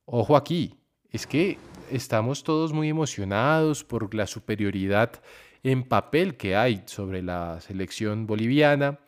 Ojo 0.05 0.35
aquí, 0.35 0.79
es 1.09 1.27
que 1.27 1.57
estamos 1.91 2.43
todos 2.43 2.71
muy 2.73 2.89
emocionados 2.89 3.83
por 3.83 4.13
la 4.15 4.27
superioridad 4.27 5.21
en 5.63 5.83
papel 5.83 6.37
que 6.37 6.55
hay 6.55 6.83
sobre 6.85 7.21
la 7.21 7.59
selección 7.61 8.25
boliviana. 8.27 8.99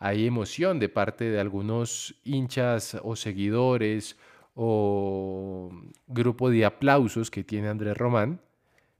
hay 0.00 0.26
emoción 0.26 0.78
de 0.78 0.88
parte 0.88 1.24
de 1.24 1.40
algunos 1.40 2.14
hinchas 2.24 2.96
o 3.02 3.16
seguidores 3.16 4.16
o 4.54 5.70
grupo 6.06 6.50
de 6.50 6.64
aplausos 6.64 7.30
que 7.30 7.42
tiene 7.42 7.68
Andrés 7.68 7.96
Román, 7.96 8.40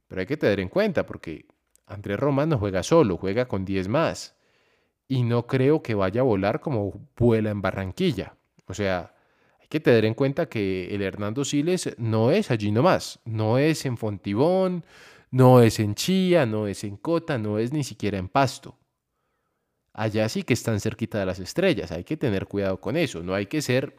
pero 0.09 0.21
hay 0.21 0.27
que 0.27 0.37
tener 0.37 0.59
en 0.61 0.69
cuenta 0.69 1.07
porque 1.07 1.47
Andrés 1.87 2.19
Román 2.19 2.49
no 2.49 2.59
juega 2.59 2.83
solo, 2.83 3.17
juega 3.17 3.47
con 3.47 3.65
10 3.65 3.89
más. 3.89 4.37
Y 5.07 5.23
no 5.23 5.47
creo 5.47 5.83
que 5.83 5.95
vaya 5.95 6.21
a 6.21 6.25
volar 6.25 6.61
como 6.61 7.09
vuela 7.17 7.51
en 7.51 7.63
Barranquilla. 7.63 8.35
O 8.67 8.75
sea, 8.75 9.15
hay 9.61 9.69
que 9.69 9.81
tener 9.81 10.05
en 10.05 10.15
cuenta 10.15 10.49
que 10.49 10.95
el 10.95 11.03
Hernando 11.03 11.45
Siles 11.45 11.95
no 11.99 12.31
es 12.31 12.51
allí 12.51 12.71
nomás, 12.73 13.21
no 13.25 13.59
es 13.59 13.87
en 13.87 13.97
Fontibón, 13.97 14.85
no 15.31 15.63
es 15.63 15.79
en 15.81 15.95
Chía, 15.95 16.47
no 16.47 16.67
es 16.67 16.85
en 16.85 16.97
Cota, 16.97 17.39
no 17.39 17.59
es 17.59 17.73
ni 17.73 17.85
siquiera 17.85 18.19
en 18.19 18.29
Pasto. 18.29 18.79
Allá 19.93 20.29
sí 20.29 20.43
que 20.43 20.55
están 20.55 20.81
cerquita 20.81 21.19
de 21.19 21.27
las 21.27 21.39
estrellas, 21.39 21.91
hay 21.91 22.05
que 22.05 22.17
tener 22.17 22.47
cuidado 22.47 22.81
con 22.81 22.97
eso, 22.97 23.23
no 23.23 23.35
hay 23.35 23.47
que 23.47 23.63
ser, 23.63 23.97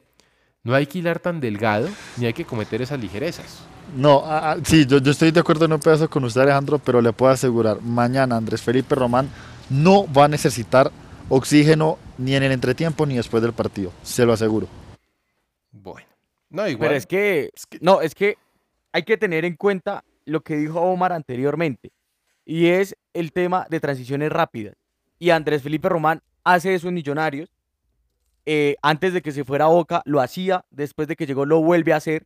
no 0.63 0.75
hay 0.75 0.85
que 0.85 0.99
hilar 0.99 1.19
tan 1.19 1.39
delgado, 1.39 1.89
ni 2.17 2.25
hay 2.25 2.33
que 2.33 2.45
cometer 2.45 2.81
esas 2.81 2.99
ligerezas. 2.99 3.63
No, 3.95 4.23
ah, 4.25 4.51
ah, 4.51 4.57
sí, 4.63 4.85
yo, 4.85 4.99
yo 4.99 5.11
estoy 5.11 5.31
de 5.31 5.39
acuerdo 5.39 5.65
en 5.65 5.73
un 5.73 5.79
pedazo 5.79 6.09
con 6.09 6.23
usted, 6.23 6.41
Alejandro, 6.41 6.79
pero 6.79 7.01
le 7.01 7.11
puedo 7.13 7.31
asegurar, 7.31 7.81
mañana 7.81 8.37
Andrés 8.37 8.61
Felipe 8.61 8.93
Román 8.93 9.29
no 9.69 10.11
va 10.11 10.25
a 10.25 10.27
necesitar 10.27 10.91
oxígeno 11.29 11.97
ni 12.17 12.35
en 12.35 12.43
el 12.43 12.51
entretiempo 12.51 13.05
ni 13.05 13.15
después 13.15 13.41
del 13.41 13.53
partido, 13.53 13.91
se 14.03 14.25
lo 14.25 14.33
aseguro. 14.33 14.67
Bueno, 15.71 16.07
no, 16.49 16.67
igual. 16.67 16.89
Pero 16.89 16.97
es 16.97 17.05
que, 17.05 17.51
no, 17.81 18.01
es 18.01 18.13
que 18.13 18.37
hay 18.91 19.03
que 19.03 19.17
tener 19.17 19.45
en 19.45 19.55
cuenta 19.55 20.03
lo 20.25 20.41
que 20.41 20.55
dijo 20.55 20.81
Omar 20.81 21.13
anteriormente, 21.13 21.91
y 22.45 22.67
es 22.67 22.95
el 23.13 23.31
tema 23.31 23.65
de 23.69 23.79
transiciones 23.79 24.31
rápidas. 24.31 24.75
Y 25.17 25.31
Andrés 25.31 25.61
Felipe 25.61 25.89
Román 25.89 26.21
hace 26.43 26.73
eso 26.73 26.87
en 26.87 26.93
Millonarios. 26.93 27.49
Eh, 28.51 28.77
antes 28.81 29.13
de 29.13 29.21
que 29.21 29.31
se 29.31 29.43
fuera 29.43 29.65
a 29.65 29.67
Boca, 29.67 30.01
lo 30.05 30.21
hacía, 30.21 30.65
después 30.71 31.07
de 31.07 31.15
que 31.15 31.27
llegó, 31.27 31.45
lo 31.45 31.61
vuelve 31.61 31.93
a 31.93 31.97
hacer. 31.97 32.25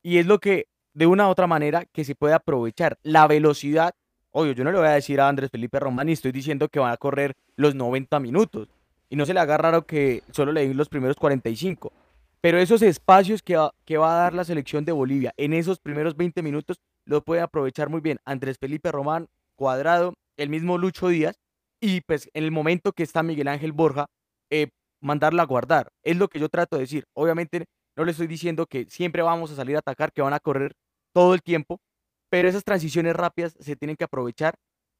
Y 0.00 0.18
es 0.18 0.26
lo 0.26 0.38
que, 0.38 0.68
de 0.94 1.08
una 1.08 1.26
u 1.26 1.30
otra 1.30 1.48
manera, 1.48 1.86
que 1.92 2.04
se 2.04 2.14
puede 2.14 2.34
aprovechar. 2.34 3.00
La 3.02 3.26
velocidad. 3.26 3.92
Oye, 4.30 4.54
yo 4.54 4.62
no 4.62 4.70
le 4.70 4.78
voy 4.78 4.86
a 4.86 4.92
decir 4.92 5.20
a 5.20 5.28
Andrés 5.28 5.50
Felipe 5.50 5.80
Román 5.80 6.08
y 6.08 6.12
estoy 6.12 6.30
diciendo 6.30 6.68
que 6.68 6.78
van 6.78 6.92
a 6.92 6.96
correr 6.96 7.32
los 7.56 7.74
90 7.74 8.20
minutos. 8.20 8.68
Y 9.10 9.16
no 9.16 9.26
se 9.26 9.34
le 9.34 9.40
haga 9.40 9.56
raro 9.56 9.86
que 9.86 10.22
solo 10.30 10.52
le 10.52 10.68
den 10.68 10.76
los 10.76 10.88
primeros 10.88 11.16
45. 11.16 11.92
Pero 12.40 12.58
esos 12.58 12.80
espacios 12.82 13.42
que 13.42 13.56
va, 13.56 13.74
que 13.84 13.98
va 13.98 14.14
a 14.14 14.22
dar 14.22 14.34
la 14.34 14.44
selección 14.44 14.84
de 14.84 14.92
Bolivia 14.92 15.34
en 15.36 15.52
esos 15.52 15.80
primeros 15.80 16.16
20 16.16 16.42
minutos 16.42 16.78
lo 17.06 17.24
puede 17.24 17.40
aprovechar 17.40 17.88
muy 17.88 18.00
bien 18.00 18.20
Andrés 18.24 18.56
Felipe 18.60 18.92
Román, 18.92 19.26
Cuadrado, 19.56 20.14
el 20.36 20.48
mismo 20.48 20.78
Lucho 20.78 21.08
Díaz 21.08 21.40
y 21.80 22.02
pues 22.02 22.30
en 22.34 22.44
el 22.44 22.52
momento 22.52 22.92
que 22.92 23.02
está 23.02 23.24
Miguel 23.24 23.48
Ángel 23.48 23.72
Borja, 23.72 24.06
eh, 24.50 24.68
mandarla 25.06 25.42
a 25.42 25.46
guardar. 25.46 25.88
Es 26.02 26.16
lo 26.16 26.28
que 26.28 26.38
yo 26.38 26.48
trato 26.48 26.76
de 26.76 26.82
decir. 26.82 27.04
Obviamente 27.14 27.66
no 27.96 28.04
le 28.04 28.10
estoy 28.10 28.26
diciendo 28.26 28.66
que 28.66 28.86
siempre 28.90 29.22
vamos 29.22 29.50
a 29.50 29.56
salir 29.56 29.76
a 29.76 29.78
atacar, 29.78 30.12
que 30.12 30.20
van 30.20 30.34
a 30.34 30.40
correr 30.40 30.74
todo 31.12 31.32
el 31.32 31.42
tiempo, 31.42 31.80
pero 32.28 32.48
esas 32.48 32.64
transiciones 32.64 33.14
rápidas 33.14 33.56
se 33.58 33.76
tienen 33.76 33.96
que 33.96 34.04
aprovechar. 34.04 34.54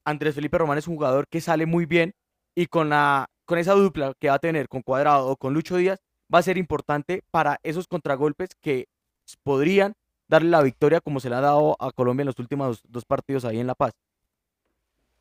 Andrés 0.04 0.34
Felipe 0.34 0.56
Román 0.56 0.78
es 0.78 0.88
un 0.88 0.94
jugador 0.94 1.26
que 1.28 1.40
sale 1.40 1.66
muy 1.66 1.84
bien 1.84 2.14
y 2.54 2.66
con, 2.66 2.88
la, 2.88 3.26
con 3.44 3.58
esa 3.58 3.74
dupla 3.74 4.14
que 4.18 4.28
va 4.28 4.34
a 4.34 4.38
tener 4.38 4.68
con 4.68 4.82
Cuadrado 4.82 5.26
o 5.28 5.36
con 5.36 5.52
Lucho 5.52 5.76
Díaz 5.76 5.98
va 6.32 6.38
a 6.38 6.42
ser 6.42 6.56
importante 6.56 7.22
para 7.30 7.58
esos 7.62 7.86
contragolpes 7.86 8.50
que 8.60 8.86
podrían 9.42 9.92
darle 10.28 10.50
la 10.50 10.62
victoria 10.62 11.00
como 11.00 11.20
se 11.20 11.28
le 11.28 11.36
ha 11.36 11.40
dado 11.40 11.76
a 11.80 11.90
Colombia 11.92 12.22
en 12.22 12.26
los 12.26 12.38
últimos 12.38 12.82
dos 12.88 13.04
partidos 13.04 13.44
ahí 13.44 13.58
en 13.58 13.66
La 13.66 13.74
Paz. 13.74 13.92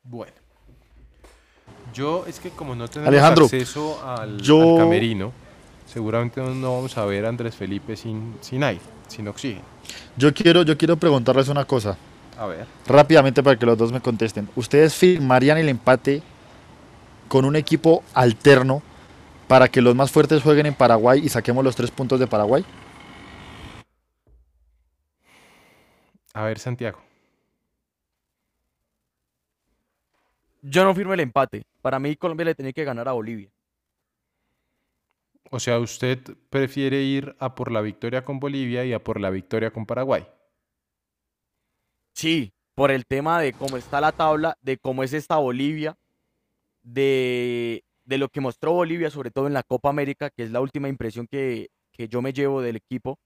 Bueno. 0.02 0.45
Yo 1.96 2.24
es 2.26 2.38
que 2.40 2.50
como 2.50 2.74
no 2.74 2.88
tenemos 2.88 3.08
Alejandro, 3.08 3.44
acceso 3.46 4.06
al, 4.06 4.38
yo- 4.42 4.60
al 4.60 4.84
camerino, 4.84 5.32
seguramente 5.86 6.42
no- 6.42 6.54
no 6.54 6.74
vamos 6.76 6.96
a 6.98 7.06
ver 7.06 7.24
a 7.24 7.30
Andrés 7.30 7.54
Felipe 7.54 7.96
sin, 7.96 8.34
sin 8.42 8.62
aire, 8.62 8.82
sin 9.08 9.26
oxígeno. 9.28 9.62
Yo 10.14 10.34
quiero, 10.34 10.62
yo 10.62 10.76
quiero 10.76 10.98
preguntarles 10.98 11.48
una 11.48 11.64
cosa, 11.64 11.96
A 12.36 12.44
ver. 12.46 12.66
rápidamente 12.86 13.42
para 13.42 13.58
que 13.58 13.64
los 13.64 13.78
dos 13.78 13.92
me 13.92 14.00
contesten. 14.02 14.46
¿Ustedes 14.56 14.94
firmarían 14.94 15.56
el 15.56 15.70
empate 15.70 16.22
con 17.28 17.46
un 17.46 17.56
equipo 17.56 18.02
alterno 18.12 18.82
para 19.48 19.68
que 19.68 19.80
los 19.80 19.94
más 19.94 20.10
fuertes 20.10 20.42
jueguen 20.42 20.66
en 20.66 20.74
Paraguay 20.74 21.22
y 21.24 21.30
saquemos 21.30 21.64
los 21.64 21.74
tres 21.76 21.90
puntos 21.90 22.20
de 22.20 22.26
Paraguay? 22.26 22.62
A 26.34 26.42
ver, 26.44 26.58
Santiago. 26.58 26.98
Yo 30.68 30.84
no 30.84 30.94
firmo 30.94 31.14
el 31.14 31.20
empate. 31.20 31.64
Para 31.80 32.00
mí 32.00 32.16
Colombia 32.16 32.46
le 32.46 32.54
tenía 32.54 32.72
que 32.72 32.84
ganar 32.84 33.06
a 33.08 33.12
Bolivia. 33.12 33.50
O 35.50 35.60
sea, 35.60 35.78
usted 35.78 36.18
prefiere 36.50 37.02
ir 37.02 37.36
a 37.38 37.54
por 37.54 37.70
la 37.70 37.80
victoria 37.80 38.24
con 38.24 38.40
Bolivia 38.40 38.84
y 38.84 38.92
a 38.92 39.02
por 39.02 39.20
la 39.20 39.30
victoria 39.30 39.70
con 39.70 39.86
Paraguay. 39.86 40.26
Sí, 42.14 42.52
por 42.74 42.90
el 42.90 43.06
tema 43.06 43.40
de 43.40 43.52
cómo 43.52 43.76
está 43.76 44.00
la 44.00 44.10
tabla, 44.10 44.58
de 44.60 44.76
cómo 44.76 45.04
es 45.04 45.12
esta 45.12 45.36
Bolivia, 45.36 45.96
de, 46.82 47.84
de 48.04 48.18
lo 48.18 48.28
que 48.28 48.40
mostró 48.40 48.72
Bolivia, 48.72 49.10
sobre 49.10 49.30
todo 49.30 49.46
en 49.46 49.54
la 49.54 49.62
Copa 49.62 49.88
América, 49.88 50.30
que 50.30 50.42
es 50.42 50.50
la 50.50 50.60
última 50.60 50.88
impresión 50.88 51.28
que, 51.28 51.68
que 51.92 52.08
yo 52.08 52.22
me 52.22 52.32
llevo 52.32 52.60
del 52.60 52.74
equipo, 52.74 53.20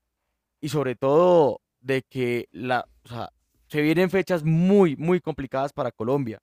y 0.61 0.69
sobre 0.69 0.95
todo 0.95 1.63
de 1.81 2.03
que 2.03 2.49
la, 2.53 2.87
o 3.05 3.09
sea, 3.09 3.31
se 3.69 3.81
vienen 3.81 4.11
fechas 4.11 4.45
muy, 4.45 4.95
muy 4.97 5.21
complicadas 5.21 5.73
para 5.73 5.91
Colombia. 5.91 6.39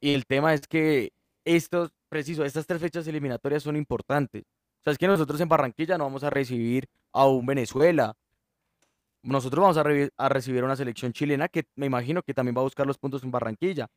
Y 0.00 0.14
el 0.14 0.26
tema 0.26 0.54
es 0.54 0.66
que 0.66 1.12
estos, 1.44 1.90
preciso, 2.08 2.44
estas 2.44 2.66
tres 2.66 2.80
fechas 2.80 3.06
eliminatorias 3.06 3.62
son 3.62 3.76
importantes. 3.76 4.42
O 4.42 4.84
sea, 4.84 4.92
es 4.92 4.98
que 4.98 5.06
nosotros 5.06 5.40
en 5.40 5.48
Barranquilla 5.48 5.98
no 5.98 6.04
vamos 6.04 6.24
a 6.24 6.30
recibir 6.30 6.86
a 7.12 7.26
un 7.26 7.46
Venezuela, 7.46 8.14
nosotros 9.22 9.60
vamos 9.60 9.76
a, 9.76 9.82
revi- 9.82 10.10
a 10.16 10.28
recibir 10.28 10.62
una 10.62 10.76
selección 10.76 11.12
chilena 11.12 11.48
que 11.48 11.64
me 11.74 11.86
imagino 11.86 12.22
que 12.22 12.34
también 12.34 12.56
va 12.56 12.60
a 12.60 12.64
buscar 12.64 12.86
los 12.86 12.98
puntos 12.98 13.24
en 13.24 13.30
Barranquilla. 13.32 13.88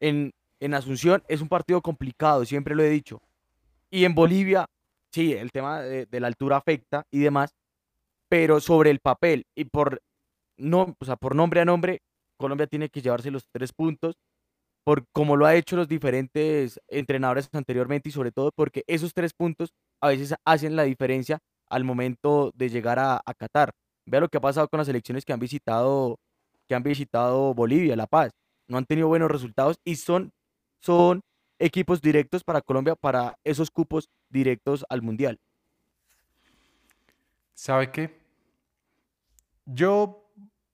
En, 0.00 0.32
en 0.60 0.74
Asunción 0.74 1.22
es 1.28 1.40
un 1.40 1.48
partido 1.48 1.80
complicado, 1.80 2.44
siempre 2.44 2.74
lo 2.74 2.82
he 2.82 2.90
dicho. 2.90 3.22
Y 3.90 4.04
en 4.04 4.14
Bolivia, 4.14 4.66
sí, 5.10 5.32
el 5.32 5.52
tema 5.52 5.80
de, 5.80 6.04
de 6.06 6.20
la 6.20 6.26
altura 6.26 6.56
afecta 6.56 7.06
y 7.10 7.20
demás, 7.20 7.54
pero 8.28 8.60
sobre 8.60 8.90
el 8.90 8.98
papel 8.98 9.46
y 9.54 9.64
por, 9.64 10.02
no, 10.56 10.94
o 10.98 11.04
sea, 11.04 11.16
por 11.16 11.34
nombre 11.34 11.60
a 11.60 11.64
nombre, 11.64 12.02
Colombia 12.36 12.66
tiene 12.66 12.88
que 12.88 13.00
llevarse 13.00 13.30
los 13.30 13.46
tres 13.50 13.72
puntos, 13.72 14.16
por 14.84 15.06
como 15.12 15.36
lo 15.36 15.46
ha 15.46 15.54
hecho 15.54 15.76
los 15.76 15.88
diferentes 15.88 16.78
entrenadores 16.88 17.48
anteriormente 17.52 18.10
y 18.10 18.12
sobre 18.12 18.32
todo 18.32 18.52
porque 18.54 18.84
esos 18.86 19.14
tres 19.14 19.32
puntos 19.32 19.70
a 20.00 20.08
veces 20.08 20.34
hacen 20.44 20.76
la 20.76 20.84
diferencia 20.84 21.38
al 21.68 21.84
momento 21.84 22.52
de 22.54 22.68
llegar 22.68 22.98
a, 22.98 23.20
Qatar. 23.38 23.72
Vea 24.06 24.20
lo 24.20 24.28
que 24.28 24.36
ha 24.36 24.42
pasado 24.42 24.68
con 24.68 24.78
las 24.78 24.88
elecciones 24.88 25.24
que 25.24 25.32
han 25.32 25.40
visitado, 25.40 26.18
que 26.68 26.74
han 26.74 26.82
visitado 26.82 27.54
Bolivia, 27.54 27.96
La 27.96 28.06
Paz. 28.06 28.30
No 28.68 28.76
han 28.76 28.84
tenido 28.84 29.08
buenos 29.08 29.30
resultados 29.30 29.76
y 29.84 29.96
son, 29.96 30.30
son 30.80 31.22
equipos 31.58 32.02
directos 32.02 32.44
para 32.44 32.60
Colombia 32.60 32.94
para 32.94 33.38
esos 33.44 33.70
cupos 33.70 34.08
directos 34.28 34.84
al 34.90 35.00
Mundial. 35.00 35.38
¿Sabe 37.54 37.90
qué? 37.90 38.20
Yo 39.64 40.28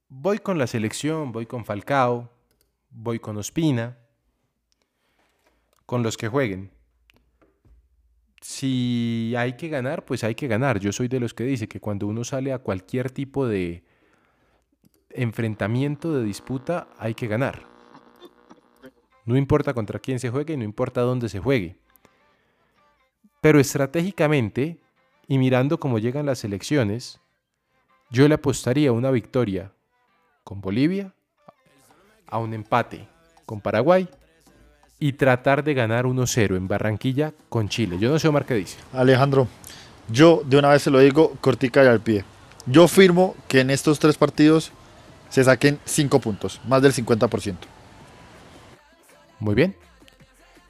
voy 0.09 0.38
con 0.38 0.59
la 0.59 0.66
selección, 0.66 1.31
voy 1.31 1.46
con 1.46 1.64
Falcao, 1.64 2.29
voy 2.90 3.20
con 3.20 3.37
Ospina, 3.37 3.96
con 5.90 6.05
los 6.05 6.16
que 6.16 6.29
jueguen. 6.29 6.70
Si 8.40 9.35
hay 9.37 9.55
que 9.57 9.66
ganar, 9.66 10.05
pues 10.05 10.22
hay 10.22 10.37
que 10.37 10.46
ganar. 10.46 10.79
Yo 10.79 10.92
soy 10.92 11.09
de 11.09 11.18
los 11.18 11.35
que 11.35 11.42
dice 11.42 11.66
que 11.66 11.81
cuando 11.81 12.07
uno 12.07 12.22
sale 12.22 12.53
a 12.53 12.61
cualquier 12.61 13.11
tipo 13.11 13.48
de 13.48 13.83
enfrentamiento, 15.11 16.14
de 16.14 16.22
disputa, 16.22 16.87
hay 16.96 17.14
que 17.14 17.26
ganar. 17.26 17.66
No 19.24 19.37
importa 19.37 19.74
contra 19.74 19.98
quién 19.98 20.20
se 20.20 20.31
juegue, 20.31 20.57
no 20.57 20.62
importa 20.62 21.00
dónde 21.00 21.29
se 21.29 21.40
juegue. 21.40 21.76
Pero 23.40 23.59
estratégicamente, 23.59 24.79
y 25.26 25.38
mirando 25.38 25.81
cómo 25.81 25.98
llegan 25.98 26.24
las 26.24 26.44
elecciones, 26.44 27.20
yo 28.11 28.29
le 28.29 28.37
apostaría 28.37 28.92
una 28.92 29.11
victoria 29.11 29.72
con 30.44 30.61
Bolivia, 30.61 31.16
a 32.29 32.38
un 32.38 32.55
empate 32.55 33.09
con 33.44 33.61
Paraguay 33.61 34.09
y 35.01 35.15
tratar 35.15 35.65
de 35.65 35.75
ganar 35.75 36.05
1-0 36.05 36.57
en 36.57 36.69
Barranquilla 36.69 37.33
con 37.49 37.69
Chile. 37.69 37.99
Yo 37.99 38.11
no 38.11 38.19
sé 38.19 38.29
Omar 38.29 38.45
qué 38.45 38.55
dice. 38.55 38.77
Alejandro, 38.93 39.49
yo 40.09 40.43
de 40.45 40.59
una 40.59 40.69
vez 40.69 40.83
se 40.83 40.91
lo 40.91 40.99
digo, 41.01 41.37
cortica 41.41 41.83
y 41.83 41.87
al 41.89 42.01
pie. 42.01 42.25
Yo 42.67 42.87
firmo 42.87 43.35
que 43.49 43.61
en 43.61 43.71
estos 43.71 43.99
tres 43.99 44.17
partidos 44.19 44.73
se 45.31 45.43
saquen 45.43 45.79
cinco 45.85 46.21
puntos, 46.21 46.61
más 46.69 46.83
del 46.83 46.93
50%. 46.93 47.57
Muy 49.39 49.55
bien. 49.55 49.75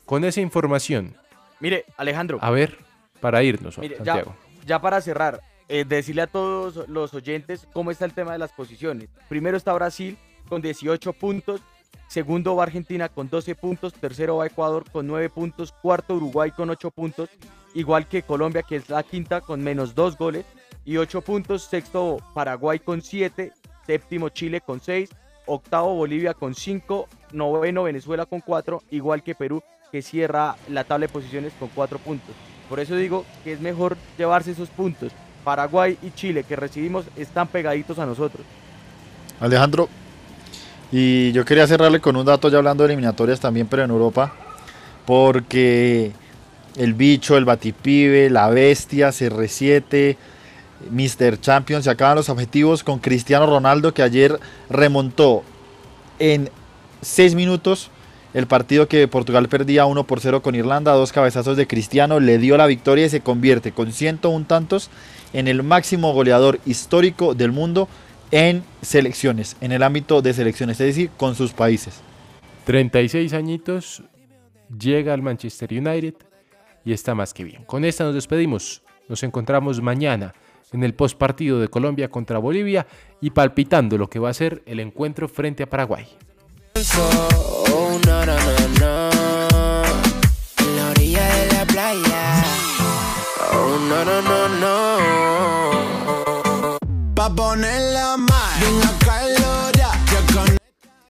Con 0.06 0.24
esa 0.24 0.40
información, 0.40 1.16
Mire, 1.58 1.84
Alejandro, 1.96 2.38
a 2.40 2.50
ver, 2.50 2.78
para 3.20 3.42
irnos, 3.42 3.78
Mire, 3.78 3.96
ya, 3.98 4.14
Santiago. 4.14 4.36
ya 4.64 4.80
para 4.80 5.00
cerrar, 5.00 5.40
eh, 5.68 5.84
decirle 5.84 6.22
a 6.22 6.26
todos 6.26 6.88
los 6.88 7.12
oyentes 7.14 7.66
cómo 7.72 7.90
está 7.90 8.04
el 8.04 8.14
tema 8.14 8.32
de 8.32 8.38
las 8.38 8.52
posiciones. 8.52 9.08
Primero 9.28 9.56
está 9.56 9.72
Brasil 9.72 10.16
con 10.48 10.62
18 10.62 11.12
puntos, 11.12 11.60
Segundo 12.08 12.56
va 12.56 12.64
Argentina 12.64 13.08
con 13.08 13.28
12 13.28 13.54
puntos. 13.54 13.92
Tercero 13.92 14.36
va 14.36 14.46
Ecuador 14.46 14.84
con 14.90 15.06
9 15.06 15.30
puntos. 15.30 15.72
Cuarto 15.72 16.14
Uruguay 16.14 16.50
con 16.50 16.68
8 16.68 16.90
puntos. 16.90 17.30
Igual 17.74 18.08
que 18.08 18.22
Colombia, 18.22 18.62
que 18.62 18.76
es 18.76 18.88
la 18.88 19.02
quinta, 19.02 19.40
con 19.40 19.62
menos 19.62 19.94
2 19.94 20.16
goles 20.18 20.44
y 20.84 20.96
8 20.96 21.20
puntos. 21.20 21.62
Sexto 21.62 22.18
Paraguay 22.34 22.80
con 22.80 23.00
7. 23.00 23.52
Séptimo 23.86 24.28
Chile 24.30 24.60
con 24.60 24.80
6. 24.80 25.10
Octavo 25.46 25.94
Bolivia 25.94 26.34
con 26.34 26.54
5. 26.54 27.08
Noveno 27.32 27.84
Venezuela 27.84 28.26
con 28.26 28.40
4. 28.40 28.82
Igual 28.90 29.22
que 29.22 29.34
Perú, 29.36 29.62
que 29.92 30.02
cierra 30.02 30.56
la 30.68 30.84
tabla 30.84 31.06
de 31.06 31.12
posiciones 31.12 31.52
con 31.60 31.68
4 31.68 31.98
puntos. 31.98 32.34
Por 32.68 32.80
eso 32.80 32.96
digo 32.96 33.24
que 33.44 33.52
es 33.52 33.60
mejor 33.60 33.96
llevarse 34.18 34.52
esos 34.52 34.68
puntos. 34.68 35.12
Paraguay 35.44 35.98
y 36.02 36.10
Chile 36.10 36.44
que 36.44 36.56
recibimos 36.56 37.06
están 37.16 37.48
pegaditos 37.48 37.98
a 37.98 38.06
nosotros. 38.06 38.44
Alejandro, 39.40 39.88
y 40.92 41.32
yo 41.32 41.44
quería 41.44 41.66
cerrarle 41.66 42.00
con 42.00 42.16
un 42.16 42.26
dato 42.26 42.48
ya 42.48 42.58
hablando 42.58 42.84
de 42.84 42.92
eliminatorias 42.92 43.40
también, 43.40 43.66
pero 43.66 43.84
en 43.84 43.90
Europa, 43.90 44.32
porque 45.06 46.12
el 46.76 46.94
bicho, 46.94 47.36
el 47.36 47.44
batipibe, 47.44 48.30
la 48.30 48.48
bestia, 48.48 49.10
CR7, 49.10 50.16
Mr. 50.90 51.40
Champions, 51.40 51.84
se 51.84 51.90
acaban 51.90 52.16
los 52.16 52.28
objetivos 52.28 52.82
con 52.82 52.98
Cristiano 52.98 53.46
Ronaldo 53.46 53.92
que 53.92 54.02
ayer 54.02 54.38
remontó 54.68 55.42
en 56.18 56.50
6 57.02 57.34
minutos 57.34 57.90
el 58.32 58.46
partido 58.46 58.86
que 58.86 59.08
Portugal 59.08 59.48
perdía 59.48 59.86
1 59.86 60.04
por 60.04 60.20
0 60.20 60.42
con 60.42 60.54
Irlanda, 60.54 60.92
dos 60.92 61.12
cabezazos 61.12 61.56
de 61.56 61.66
Cristiano, 61.66 62.20
le 62.20 62.38
dio 62.38 62.56
la 62.56 62.66
victoria 62.66 63.06
y 63.06 63.10
se 63.10 63.20
convierte 63.20 63.72
con 63.72 63.92
101 63.92 64.46
tantos 64.46 64.88
en 65.32 65.48
el 65.48 65.62
máximo 65.62 66.12
goleador 66.12 66.60
histórico 66.64 67.34
del 67.34 67.50
mundo 67.50 67.88
en 68.30 68.62
selecciones, 68.82 69.56
en 69.60 69.72
el 69.72 69.82
ámbito 69.82 70.22
de 70.22 70.32
selecciones, 70.32 70.80
es 70.80 70.86
decir, 70.86 71.10
con 71.16 71.34
sus 71.34 71.52
países. 71.52 72.00
36 72.64 73.32
añitos, 73.32 74.02
llega 74.78 75.12
al 75.14 75.22
Manchester 75.22 75.72
United 75.72 76.14
y 76.84 76.92
está 76.92 77.14
más 77.14 77.34
que 77.34 77.44
bien. 77.44 77.64
Con 77.64 77.84
esta 77.84 78.04
nos 78.04 78.14
despedimos. 78.14 78.82
Nos 79.08 79.22
encontramos 79.24 79.80
mañana 79.80 80.34
en 80.72 80.84
el 80.84 80.94
postpartido 80.94 81.58
de 81.58 81.68
Colombia 81.68 82.08
contra 82.10 82.38
Bolivia 82.38 82.86
y 83.20 83.30
palpitando 83.30 83.98
lo 83.98 84.08
que 84.08 84.20
va 84.20 84.30
a 84.30 84.34
ser 84.34 84.62
el 84.66 84.78
encuentro 84.78 85.28
frente 85.28 85.64
a 85.64 85.68
Paraguay. 85.68 86.06